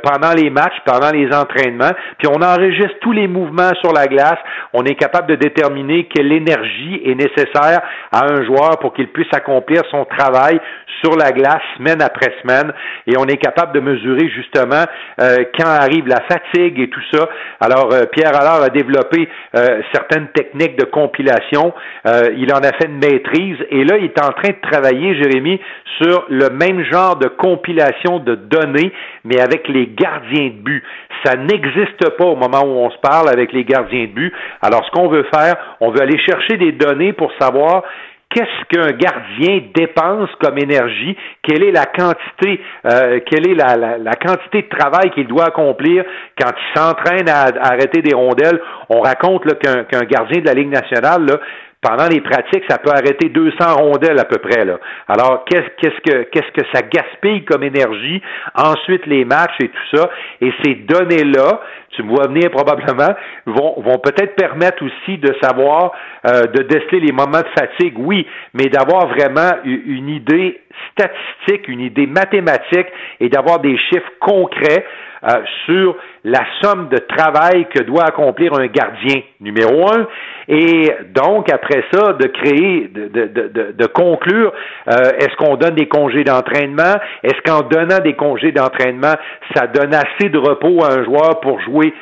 pendant 0.03 0.35
les 0.35 0.51
matchs, 0.51 0.77
pendant 0.85 1.11
les 1.11 1.35
entraînements. 1.35 1.93
Puis 2.19 2.29
on 2.29 2.43
enregistre 2.43 2.99
tous 3.01 3.13
les 3.13 3.27
mouvements 3.27 3.73
sur 3.81 3.93
la 3.93 4.07
glace. 4.07 4.39
On 4.75 4.85
est 4.85 4.97
capable 4.97 5.29
de 5.29 5.37
déterminer 5.37 6.05
quelle 6.05 6.31
énergie 6.31 7.01
est 7.07 7.15
nécessaire 7.15 7.81
à 8.13 8.27
un 8.31 8.45
joueur 8.45 8.79
pour 8.81 8.93
qu'il 8.93 9.09
puisse 9.09 9.33
accomplir 9.33 9.81
son 9.91 10.05
travail 10.05 10.61
sur 11.03 11.17
la 11.17 11.33
glace 11.33 11.63
semaine 11.79 12.03
après 12.03 12.35
semaine. 12.43 12.71
Et 13.07 13.17
on 13.17 13.25
est 13.25 13.39
capable 13.39 13.73
de 13.73 13.81
mesurer 13.81 14.29
justement 14.29 14.85
quand 15.19 15.69
arrive 15.69 16.07
la 16.07 16.21
fatigue 16.29 16.79
et 16.79 16.91
tout 16.91 17.03
ça. 17.11 17.29
Alors, 17.61 17.93
euh, 17.93 18.05
Pierre 18.07 18.35
Allard 18.35 18.63
a 18.63 18.69
développé 18.71 19.29
euh, 19.55 19.81
certaines 19.93 20.29
techniques 20.29 20.79
de 20.79 20.85
compilation. 20.85 21.73
Euh, 22.07 22.31
il 22.37 22.53
en 22.53 22.59
a 22.59 22.73
fait 22.73 22.87
une 22.87 22.99
maîtrise. 22.99 23.57
Et 23.71 23.85
là, 23.85 23.99
il 23.99 24.05
est 24.05 24.21
en 24.21 24.33
train 24.33 24.51
de 24.51 24.71
travailler, 24.71 25.15
Jérémy, 25.15 25.61
sur 26.03 26.25
le 26.29 26.51
même 26.51 26.85
genre 26.91 27.17
de 27.17 27.29
compilation 27.29 28.19
de 28.19 28.35
données, 28.35 28.93
mais 29.25 29.41
avec 29.41 29.69
les 29.69 29.87
gardiens 29.87 30.49
de 30.49 30.63
but. 30.63 30.83
Ça 31.25 31.37
n'existe 31.37 32.11
pas 32.19 32.25
au 32.25 32.37
moment 32.37 32.63
où 32.63 32.85
on 32.85 32.91
se 32.91 32.99
parle 32.99 33.29
avec 33.29 33.53
les 33.53 33.65
gardiens 33.65 34.07
de 34.07 34.13
but. 34.13 34.33
Alors, 34.61 34.85
ce 34.85 34.91
qu'on 34.91 35.09
veut 35.09 35.27
faire, 35.33 35.57
on 35.81 35.91
veut 35.91 36.01
aller 36.01 36.19
chercher 36.19 36.57
des 36.57 36.73
données 36.73 37.13
pour 37.13 37.31
savoir 37.41 37.85
qu'est-ce 38.33 38.65
qu'un 38.69 38.93
gardien 38.93 39.61
dépense 39.75 40.31
comme 40.41 40.59
énergie, 40.59 41.17
quelle 41.43 41.63
est 41.63 41.73
la 41.73 41.87
quantité, 41.87 42.61
euh, 42.87 43.21
quelle 43.27 43.49
est 43.51 43.55
la, 43.55 44.15
quantité 44.15 44.63
de 44.63 44.69
travail 44.69 45.11
qu'il 45.11 45.27
doit 45.27 45.47
accomplir 45.47 46.05
quand 46.41 46.51
il 46.51 46.79
s'entraîne 46.79 47.29
à, 47.29 47.47
arrêter 47.61 48.03
des 48.03 48.15
rondelles? 48.15 48.61
On 48.89 49.01
raconte 49.01 49.45
qu'un 49.59 50.05
gardien 50.05 50.41
de 50.41 50.47
la 50.47 50.55
Ligue 50.55 50.71
nationale, 50.71 51.25
là, 51.27 51.39
pendant 51.83 52.07
les 52.07 52.21
pratiques, 52.21 52.63
ça 52.69 52.79
peut 52.79 52.91
arrêter 52.91 53.29
200 53.29 53.75
rondelles 53.75 54.19
à 54.19 54.25
peu 54.25 54.39
près. 54.39 54.65
Là. 54.65 54.79
Alors, 55.09 55.45
qu'est-ce, 55.45 56.01
que, 56.01 56.23
qu'est-ce 56.31 56.53
que 56.53 56.67
ça 56.73 56.83
gaspille 56.83 57.45
comme 57.45 57.65
énergie? 57.65 58.23
Ensuite, 58.55 59.05
les 59.07 59.25
matchs 59.25 59.57
et 59.61 59.69
tout 59.69 59.97
ça. 59.97 60.09
Et 60.41 60.53
ces 60.63 60.77
données-là, 60.77 61.61
tu 61.91 62.05
me 62.05 62.11
vois 62.11 62.29
venir 62.29 62.51
probablement, 62.53 63.15
vont, 63.47 63.83
vont 63.83 63.99
peut-être 63.99 64.37
permettre 64.37 64.83
aussi 64.85 65.19
de 65.19 65.35
savoir, 65.43 65.93
euh, 66.27 66.47
de 66.47 66.63
déceler 66.63 67.01
les 67.01 67.13
moments 67.13 67.41
de 67.41 67.51
fatigue, 67.59 67.95
oui, 67.99 68.27
mais 68.55 68.67
d'avoir 68.67 69.09
vraiment 69.09 69.51
une 69.65 70.09
idée 70.09 70.62
statistique, 70.93 71.69
une 71.69 71.81
idée 71.81 72.07
mathématique 72.07 72.87
et 73.21 73.29
d'avoir 73.29 73.61
des 73.61 73.77
chiffres 73.79 74.13
concrets 74.21 74.85
euh, 75.25 75.41
sur 75.67 75.97
la 76.25 76.45
somme 76.61 76.89
de 76.89 76.99
travail 76.99 77.67
que 77.73 77.83
doit 77.85 78.05
accomplir 78.05 78.55
un 78.55 78.67
gardien, 78.67 79.23
numéro 79.41 79.89
un, 79.89 80.07
et 80.49 80.91
donc 81.15 81.49
après 81.53 81.85
ça, 81.93 82.15
de 82.15 82.27
créer, 82.27 82.89
de, 82.89 83.07
de, 83.07 83.73
de, 83.73 83.87
conclure, 83.87 84.53
euh, 84.89 84.93
est-ce 85.19 85.37
qu'on 85.37 85.55
donne 85.55 85.77
des 85.77 85.87
congés 85.87 86.25
d'entraînement? 86.25 86.97
Est-ce 87.23 87.41
qu'en 87.45 87.63
donnant 87.63 88.01
des 88.01 88.15
congés 88.15 88.51
d'entraînement, 88.51 89.15
ça 89.55 89.69
donne 89.69 89.95
assez 89.95 90.29
de 90.29 90.39
repos 90.39 90.85
à 90.85 90.93
un 90.93 91.05
joueur 91.05 91.39
pour 91.41 91.61
jouer 91.61 91.95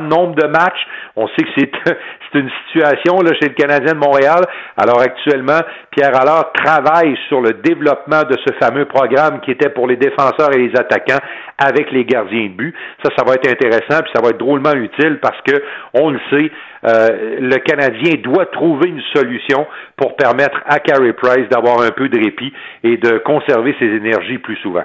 nombre 0.00 0.34
de 0.34 0.46
matchs. 0.46 0.86
On 1.16 1.28
sait 1.28 1.44
que 1.44 1.50
c'est, 1.56 1.70
c'est 1.84 2.38
une 2.38 2.50
situation 2.66 3.20
là, 3.20 3.32
chez 3.40 3.48
le 3.48 3.54
Canadien 3.54 3.94
de 3.94 3.98
Montréal. 3.98 4.44
Alors 4.76 5.00
actuellement, 5.00 5.60
Pierre 5.90 6.18
Allard 6.18 6.52
travaille 6.52 7.16
sur 7.28 7.40
le 7.40 7.54
développement 7.54 8.22
de 8.22 8.36
ce 8.46 8.54
fameux 8.60 8.86
programme 8.86 9.40
qui 9.40 9.50
était 9.50 9.70
pour 9.70 9.86
les 9.86 9.96
défenseurs 9.96 10.52
et 10.54 10.58
les 10.58 10.78
attaquants 10.78 11.20
avec 11.58 11.90
les 11.92 12.04
gardiens 12.04 12.44
de 12.44 12.56
but. 12.56 12.74
Ça, 13.04 13.10
ça 13.16 13.24
va 13.24 13.34
être 13.34 13.48
intéressant, 13.48 14.02
puis 14.02 14.12
ça 14.14 14.22
va 14.22 14.30
être 14.30 14.38
drôlement 14.38 14.72
utile 14.72 15.18
parce 15.20 15.40
que 15.42 15.62
on 15.94 16.10
le 16.10 16.20
sait, 16.30 16.50
euh, 16.84 17.38
le 17.40 17.58
Canadien 17.58 18.14
doit 18.22 18.46
trouver 18.46 18.88
une 18.88 19.02
solution 19.14 19.66
pour 19.96 20.16
permettre 20.16 20.60
à 20.66 20.78
Carey 20.78 21.12
Price 21.12 21.48
d'avoir 21.50 21.80
un 21.80 21.90
peu 21.90 22.08
de 22.08 22.18
répit 22.18 22.52
et 22.82 22.96
de 22.96 23.18
conserver 23.18 23.74
ses 23.78 23.86
énergies 23.86 24.38
plus 24.38 24.56
souvent. 24.56 24.84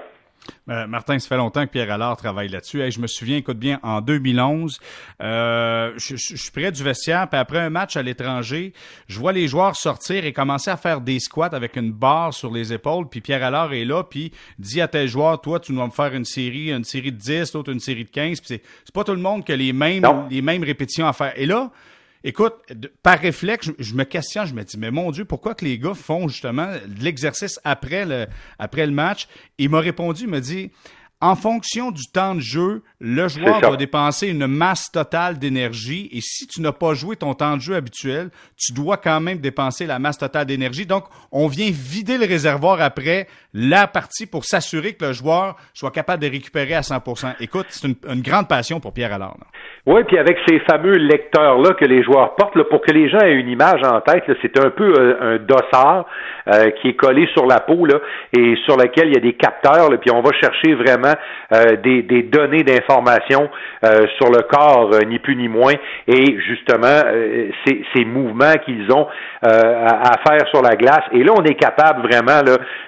Euh, 0.70 0.86
Martin, 0.88 1.18
ça 1.18 1.28
fait 1.28 1.38
longtemps 1.38 1.66
que 1.66 1.72
Pierre 1.72 1.92
Allard 1.92 2.18
travaille 2.18 2.50
là-dessus. 2.50 2.92
je 2.92 3.00
me 3.00 3.08
souviens, 3.08 3.38
écoute 3.38 3.58
bien, 3.58 3.80
en 3.84 4.02
2011, 4.02 4.80
euh, 5.22 5.94
je, 5.96 6.16
suis 6.16 6.52
près 6.52 6.72
du 6.72 6.84
vestiaire, 6.84 7.30
puis 7.30 7.40
après 7.40 7.60
un 7.60 7.70
match 7.70 7.96
à 7.96 8.02
l'étranger, 8.02 8.74
je 9.08 9.18
vois 9.18 9.32
les 9.32 9.48
joueurs 9.48 9.76
sortir 9.76 10.26
et 10.26 10.34
commencer 10.34 10.70
à 10.70 10.78
faire 10.78 11.00
des 11.00 11.20
squats 11.20 11.50
avec 11.54 11.78
une 11.78 11.92
barre 11.92 12.34
sur 12.34 12.52
les 12.52 12.74
épaules, 12.74 13.08
puis 13.08 13.22
Pierre 13.22 13.44
Allard 13.44 13.74
est 13.74 13.86
là, 13.86 14.04
puis 14.04 14.32
dit 14.60 14.82
à 14.82 14.88
tel 14.88 15.08
joueur, 15.08 15.40
toi, 15.40 15.60
tu 15.60 15.74
dois 15.74 15.86
me 15.86 15.92
faire 15.92 16.14
une 16.14 16.26
série, 16.26 16.72
une 16.72 16.84
série 16.84 17.12
de 17.12 17.18
10, 17.18 17.54
l'autre 17.54 17.72
une 17.72 17.80
série 17.80 18.04
de 18.04 18.10
15, 18.10 18.42
puis 18.42 18.62
c'est 18.84 18.94
pas 18.94 19.06
tout 19.06 19.14
le 19.16 19.22
monde 19.22 19.46
qui 19.46 19.54
a 19.54 19.56
les 19.56 19.72
mêmes, 19.72 20.06
les 20.30 20.42
mêmes 20.42 20.64
répétitions 20.64 21.08
à 21.08 21.14
faire. 21.14 21.34
Et 21.38 21.46
là, 21.46 21.72
Écoute, 22.28 22.56
par 23.04 23.20
réflexe, 23.20 23.72
je, 23.80 23.94
me 23.94 24.04
questionne, 24.04 24.48
je 24.48 24.54
me 24.54 24.62
dis, 24.62 24.78
mais 24.78 24.92
mon 24.92 25.12
Dieu, 25.12 25.24
pourquoi 25.24 25.56
que 25.56 25.63
les 25.63 25.80
gars 25.80 25.94
font 25.94 26.28
justement 26.28 26.74
l'exercice 27.00 27.58
après 27.63 28.06
le, 28.06 28.28
après 28.60 28.86
le 28.86 28.92
match? 28.92 29.30
Il 29.58 29.70
m'a 29.70 29.80
répondu, 29.80 30.24
il 30.24 30.28
m'a 30.28 30.42
dit, 30.42 30.70
en 31.20 31.36
fonction 31.36 31.90
du 31.90 32.04
temps 32.14 32.36
de 32.36 32.42
jeu, 32.42 32.84
le 33.00 33.28
joueur 33.28 33.60
va 33.60 33.76
dépenser 33.76 34.28
une 34.28 34.46
masse 34.46 34.92
totale 34.92 35.40
d'énergie 35.40 36.10
et 36.12 36.20
si 36.22 36.46
tu 36.46 36.62
n'as 36.62 36.72
pas 36.72 36.94
joué 36.94 37.16
ton 37.16 37.34
temps 37.34 37.56
de 37.56 37.62
jeu 37.62 37.76
habituel, 37.76 38.30
tu 38.56 38.72
dois 38.72 38.98
quand 38.98 39.20
même 39.20 39.40
dépenser 39.40 39.88
la 39.88 39.98
masse 39.98 40.20
totale 40.20 40.46
d'énergie. 40.46 40.86
Donc, 40.86 41.06
on 41.32 41.48
vient 41.48 41.70
vider 41.72 42.20
le 42.20 42.26
réservoir 42.26 42.82
après 42.82 43.26
la 43.54 43.88
partie 43.88 44.28
pour 44.28 44.46
s'assurer 44.46 44.94
que 44.94 45.06
le 45.06 45.14
joueur 45.14 45.56
soit 45.74 45.90
capable 45.90 46.22
de 46.22 46.30
récupérer 46.30 46.76
à 46.76 46.82
100%. 46.82 47.36
Écoute, 47.40 47.66
c'est 47.70 47.88
une, 47.88 48.22
grande 48.22 48.48
passion 48.48 48.80
pour 48.80 48.94
Pierre 48.94 49.14
Allard. 49.14 49.38
Oui, 49.88 50.04
puis 50.04 50.18
avec 50.18 50.38
ces 50.48 50.60
fameux 50.70 50.98
lecteurs-là 50.98 51.74
que 51.74 51.86
les 51.86 52.04
joueurs 52.04 52.36
portent, 52.36 52.62
pour 52.70 52.82
que 52.82 52.92
les 52.92 53.10
gens 53.10 53.20
aient 53.20 53.34
une 53.34 53.50
image 53.50 53.82
en 53.84 54.02
tête, 54.02 54.24
c'est 54.42 54.60
un 54.60 54.70
peu 54.70 54.94
euh, 54.94 55.36
un 55.36 55.38
dossard 55.38 56.06
euh, 56.48 56.72
qui 56.72 56.90
est 56.90 56.96
collé 56.96 57.28
sur 57.34 57.46
la 57.46 57.62
peau 57.62 57.86
là, 57.86 58.00
et 58.38 58.56
sur 58.66 58.78
lequel 58.78 59.08
il 59.08 59.14
y 59.14 59.18
a 59.18 59.22
des 59.22 59.34
capteurs, 59.34 59.90
puis 60.00 60.12
on 60.12 60.22
va 60.22 60.32
chercher 60.34 60.76
vraiment 60.76 61.07
euh, 61.54 61.76
des, 61.78 62.24
données 62.24 62.63
d'information 62.63 63.50
euh, 63.84 64.08
sur 64.17 64.30
le 64.30 64.43
corps, 64.43 64.91
ni 65.08 65.20
plus 65.20 65.36
ni 65.36 65.48
moins, 65.48 65.74
et 66.08 66.39
justement 66.39 67.02
ces, 67.65 68.06
mouvements 68.06 68.54
qu'ils 68.65 68.91
ont 68.91 69.08
à, 69.41 70.12
faire 70.28 70.48
sur 70.50 70.62
la 70.62 70.76
glace. 70.76 71.04
Et 71.12 71.24
là, 71.24 71.34
on 71.36 71.43
est 71.43 71.56
capable 71.56 72.08
vraiment 72.08 72.41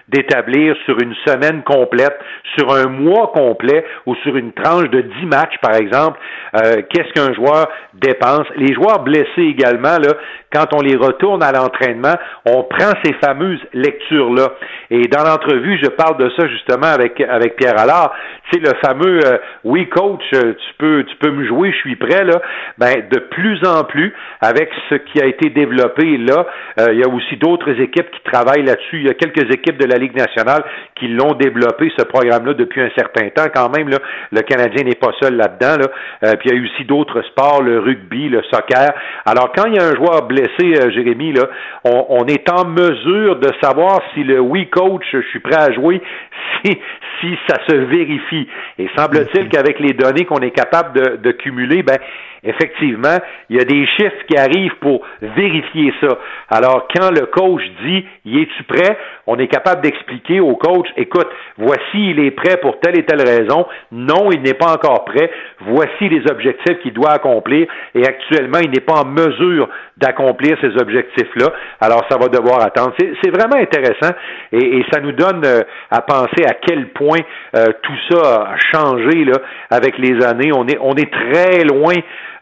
d'établir 0.07 0.75
sur 0.85 0.97
une 1.01 1.13
semaine 1.25 1.63
complète, 1.63 2.17
sur 2.57 2.73
un 2.73 2.87
mois 2.87 3.31
complet 3.33 3.85
ou 4.05 4.15
sur 4.23 4.35
une 4.35 4.53
tranche 4.53 4.89
de 4.89 5.01
10 5.01 5.25
matchs, 5.25 5.57
par 5.61 5.75
exemple, 5.75 6.19
euh, 6.55 6.81
qu'est-ce 6.89 7.13
qu'un 7.13 7.33
joueur 7.33 7.69
dépense. 7.93 8.47
Les 8.55 8.73
joueurs 8.73 8.99
blessés 9.03 9.27
également, 9.37 9.97
là, 9.97 10.13
quand 10.51 10.73
on 10.73 10.81
les 10.81 10.95
retourne 10.95 11.43
à 11.43 11.51
l'entraînement, 11.51 12.15
on 12.45 12.63
prend 12.63 12.91
ces 13.03 13.13
fameuses 13.13 13.61
lectures-là. 13.73 14.49
Et 14.89 15.07
dans 15.07 15.23
l'entrevue, 15.23 15.79
je 15.81 15.89
parle 15.89 16.17
de 16.17 16.29
ça 16.37 16.47
justement 16.47 16.87
avec, 16.87 17.21
avec 17.21 17.55
Pierre 17.55 17.77
Allard. 17.79 18.13
C'est 18.51 18.59
le 18.59 18.71
fameux 18.83 19.19
euh, 19.25 19.37
Oui, 19.63 19.87
coach, 19.89 20.23
euh, 20.33 20.53
tu 20.53 20.73
peux, 20.77 21.03
tu 21.03 21.15
peux 21.17 21.31
me 21.31 21.45
jouer, 21.45 21.71
je 21.71 21.77
suis 21.77 21.95
prêt 21.95 22.23
là. 22.23 22.41
Ben, 22.77 23.07
de 23.09 23.19
plus 23.19 23.59
en 23.65 23.83
plus, 23.83 24.13
avec 24.41 24.69
ce 24.89 24.95
qui 24.95 25.21
a 25.21 25.25
été 25.25 25.49
développé 25.49 26.17
là, 26.17 26.45
il 26.91 26.99
y 26.99 27.03
a 27.03 27.09
aussi 27.09 27.35
d'autres 27.37 27.79
équipes 27.79 28.09
qui 28.11 28.21
travaillent 28.23 28.63
là-dessus. 28.63 28.99
Il 28.99 29.07
y 29.07 29.09
a 29.09 29.13
quelques 29.13 29.51
équipes 29.51 29.77
de 29.77 29.85
la 29.85 29.97
Ligue 29.97 30.15
nationale 30.15 30.63
qui 30.95 31.07
l'ont 31.07 31.33
développé, 31.33 31.91
ce 31.97 32.03
programme-là, 32.03 32.53
depuis 32.53 32.81
un 32.81 32.89
certain 32.95 33.29
temps. 33.29 33.47
Quand 33.53 33.69
même, 33.69 33.89
là, 33.89 33.97
le 34.31 34.41
Canadien 34.41 34.83
n'est 34.83 34.95
pas 34.95 35.11
seul 35.21 35.35
là-dedans. 35.35 35.77
Là. 35.81 35.87
Euh, 36.23 36.35
puis 36.37 36.49
il 36.49 36.53
y 36.53 36.55
a 36.55 36.59
eu 36.59 36.65
aussi 36.65 36.85
d'autres 36.85 37.21
sports, 37.23 37.61
le 37.61 37.79
rugby, 37.79 38.29
le 38.29 38.41
soccer. 38.51 38.91
Alors, 39.25 39.51
quand 39.55 39.65
il 39.65 39.75
y 39.75 39.79
a 39.79 39.87
un 39.87 39.95
joueur 39.95 40.23
blessé, 40.27 40.49
euh, 40.61 40.91
Jérémy, 40.91 41.33
là, 41.33 41.47
on, 41.83 42.05
on, 42.09 42.25
est 42.25 42.49
en 42.49 42.65
mesure 42.65 43.37
de 43.37 43.49
savoir 43.61 43.99
si 44.13 44.23
le 44.23 44.39
oui 44.39 44.69
coach, 44.69 45.03
je 45.11 45.21
suis 45.29 45.39
prêt 45.39 45.57
à 45.57 45.71
jouer, 45.71 46.01
si, 46.65 46.77
si 47.21 47.37
ça 47.47 47.57
se 47.67 47.75
vérifie. 47.75 48.38
Et 48.77 48.89
semble-t-il 48.95 49.49
qu'avec 49.49 49.79
les 49.79 49.93
données 49.93 50.25
qu'on 50.25 50.39
est 50.39 50.51
capable 50.51 50.99
de, 50.99 51.15
de 51.17 51.31
cumuler, 51.31 51.83
ben 51.83 51.97
effectivement, 52.43 53.17
il 53.49 53.57
y 53.57 53.59
a 53.59 53.65
des 53.65 53.85
chiffres 53.87 54.25
qui 54.27 54.37
arrivent 54.37 54.75
pour 54.81 55.01
vérifier 55.21 55.93
ça. 56.01 56.17
Alors, 56.49 56.87
quand 56.93 57.11
le 57.11 57.25
coach 57.27 57.61
dit 57.83 58.05
Y 58.25 58.41
es-tu 58.41 58.63
prêt? 58.63 58.97
on 59.29 59.37
est 59.37 59.47
capable 59.47 59.81
d'expliquer 59.81 60.39
au 60.39 60.55
coach 60.55 60.87
écoute, 60.97 61.27
voici, 61.55 61.83
il 61.93 62.19
est 62.19 62.31
prêt 62.31 62.57
pour 62.57 62.79
telle 62.79 62.97
et 62.97 63.05
telle 63.05 63.21
raison. 63.21 63.67
Non, 63.91 64.31
il 64.31 64.41
n'est 64.41 64.55
pas 64.55 64.73
encore 64.73 65.05
prêt. 65.05 65.29
Voici 65.59 66.09
les 66.09 66.23
objectifs 66.31 66.79
qu'il 66.81 66.93
doit 66.93 67.11
accomplir. 67.11 67.67
Et 67.93 68.07
actuellement, 68.07 68.57
il 68.63 68.71
n'est 68.71 68.81
pas 68.81 69.01
en 69.01 69.05
mesure 69.05 69.69
d'accomplir 69.97 70.57
ces 70.61 70.81
objectifs-là. 70.81 71.53
Alors, 71.79 72.03
ça 72.09 72.17
va 72.17 72.27
devoir 72.27 72.61
attendre. 72.61 72.93
C'est 72.97 73.29
vraiment 73.29 73.57
intéressant 73.57 74.15
et, 74.51 74.83
ça 74.91 74.99
nous 74.99 75.11
donne 75.11 75.43
euh, 75.45 75.61
à 75.91 76.01
penser 76.01 76.43
à 76.47 76.53
quel 76.53 76.87
point 76.89 77.19
euh, 77.55 77.67
tout 77.83 77.97
ça 78.09 78.53
a 78.53 78.57
changé 78.57 79.25
là, 79.25 79.35
avec 79.69 79.99
les 79.99 80.25
années. 80.25 80.51
On 80.51 80.65
est, 80.67 80.79
on 80.81 80.95
est 80.95 81.11
très 81.11 81.63
loin 81.65 81.93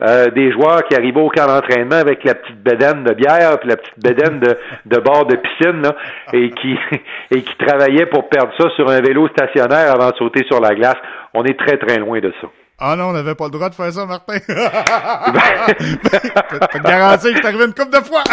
euh, 0.01 0.29
des 0.29 0.51
joueurs 0.51 0.83
qui 0.83 0.95
arrivaient 0.95 1.21
au 1.21 1.29
camp 1.29 1.47
d'entraînement 1.47 1.95
avec 1.95 2.23
la 2.23 2.35
petite 2.35 2.61
bédaine 2.61 3.03
de 3.03 3.13
bière 3.13 3.59
puis 3.59 3.69
la 3.69 3.77
petite 3.77 3.99
bédaine 3.99 4.39
de, 4.39 4.97
bord 4.99 5.25
de 5.25 5.35
piscine 5.35 5.83
et 6.33 6.51
qui 6.51 6.77
et 7.31 7.41
qui 7.41 7.55
travaillaient 7.57 8.05
pour 8.05 8.29
perdre 8.29 8.53
ça 8.57 8.69
sur 8.75 8.89
un 8.89 9.01
vélo 9.01 9.27
stationnaire 9.29 9.91
avant 9.91 10.11
de 10.11 10.15
sauter 10.15 10.43
sur 10.45 10.59
la 10.59 10.75
glace. 10.75 10.97
On 11.33 11.43
est 11.45 11.57
très 11.57 11.77
très 11.77 11.97
loin 11.97 12.19
de 12.19 12.33
ça. 12.41 12.47
Ah 12.79 12.95
non, 12.95 13.05
on 13.05 13.13
n'avait 13.13 13.33
pas 13.33 13.45
le 13.45 13.51
droit 13.51 13.69
de 13.69 13.75
faire 13.75 13.91
ça, 13.91 14.05
Martin. 14.05 14.37
T'as 16.71 16.79
garanti 16.79 17.33
que 17.33 17.39
c'est 17.41 17.45
arrivé 17.47 17.65
une 17.65 17.73
couple 17.73 17.97
de 17.97 18.03
fois. 18.03 18.23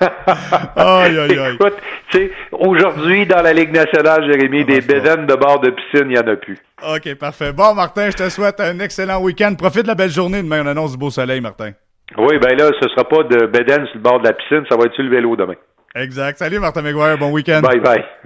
aïe, 0.76 1.18
aïe, 1.18 1.38
aïe. 1.38 1.54
Écoute, 1.54 1.74
tu 2.10 2.18
sais, 2.18 2.30
aujourd'hui, 2.52 3.26
dans 3.26 3.42
la 3.42 3.52
Ligue 3.52 3.74
nationale, 3.74 4.24
Jérémy, 4.30 4.60
ah, 4.62 4.72
des 4.72 4.80
bédaines 4.82 5.26
de 5.26 5.34
bord 5.34 5.58
de 5.58 5.70
piscine, 5.70 6.04
il 6.04 6.14
n'y 6.14 6.18
en 6.18 6.28
a 6.28 6.36
plus. 6.36 6.58
OK, 6.94 7.14
parfait. 7.16 7.52
Bon, 7.52 7.74
Martin, 7.74 8.10
je 8.10 8.16
te 8.16 8.28
souhaite 8.28 8.60
un 8.60 8.78
excellent 8.78 9.20
week-end. 9.20 9.54
Profite 9.56 9.82
de 9.82 9.88
la 9.88 9.96
belle 9.96 10.10
journée. 10.10 10.42
Demain, 10.42 10.62
on 10.64 10.68
annonce 10.68 10.92
du 10.92 10.98
beau 10.98 11.10
soleil, 11.10 11.40
Martin. 11.40 11.72
Oui, 12.16 12.38
ben 12.38 12.56
là, 12.56 12.70
ce 12.80 12.88
sera 12.88 13.08
pas 13.08 13.24
de 13.24 13.46
bédaine 13.46 13.86
sur 13.86 13.96
le 13.96 14.00
bord 14.00 14.20
de 14.20 14.28
la 14.28 14.34
piscine, 14.34 14.62
ça 14.68 14.76
va 14.76 14.84
être 14.84 14.94
sur 14.94 15.02
le 15.02 15.10
vélo 15.10 15.34
demain. 15.34 15.54
Exact. 15.96 16.38
Salut, 16.38 16.60
Martin 16.60 16.82
McGuire. 16.82 17.18
Bon 17.18 17.32
week-end. 17.32 17.62
Bye, 17.62 17.80
bye. 17.80 18.04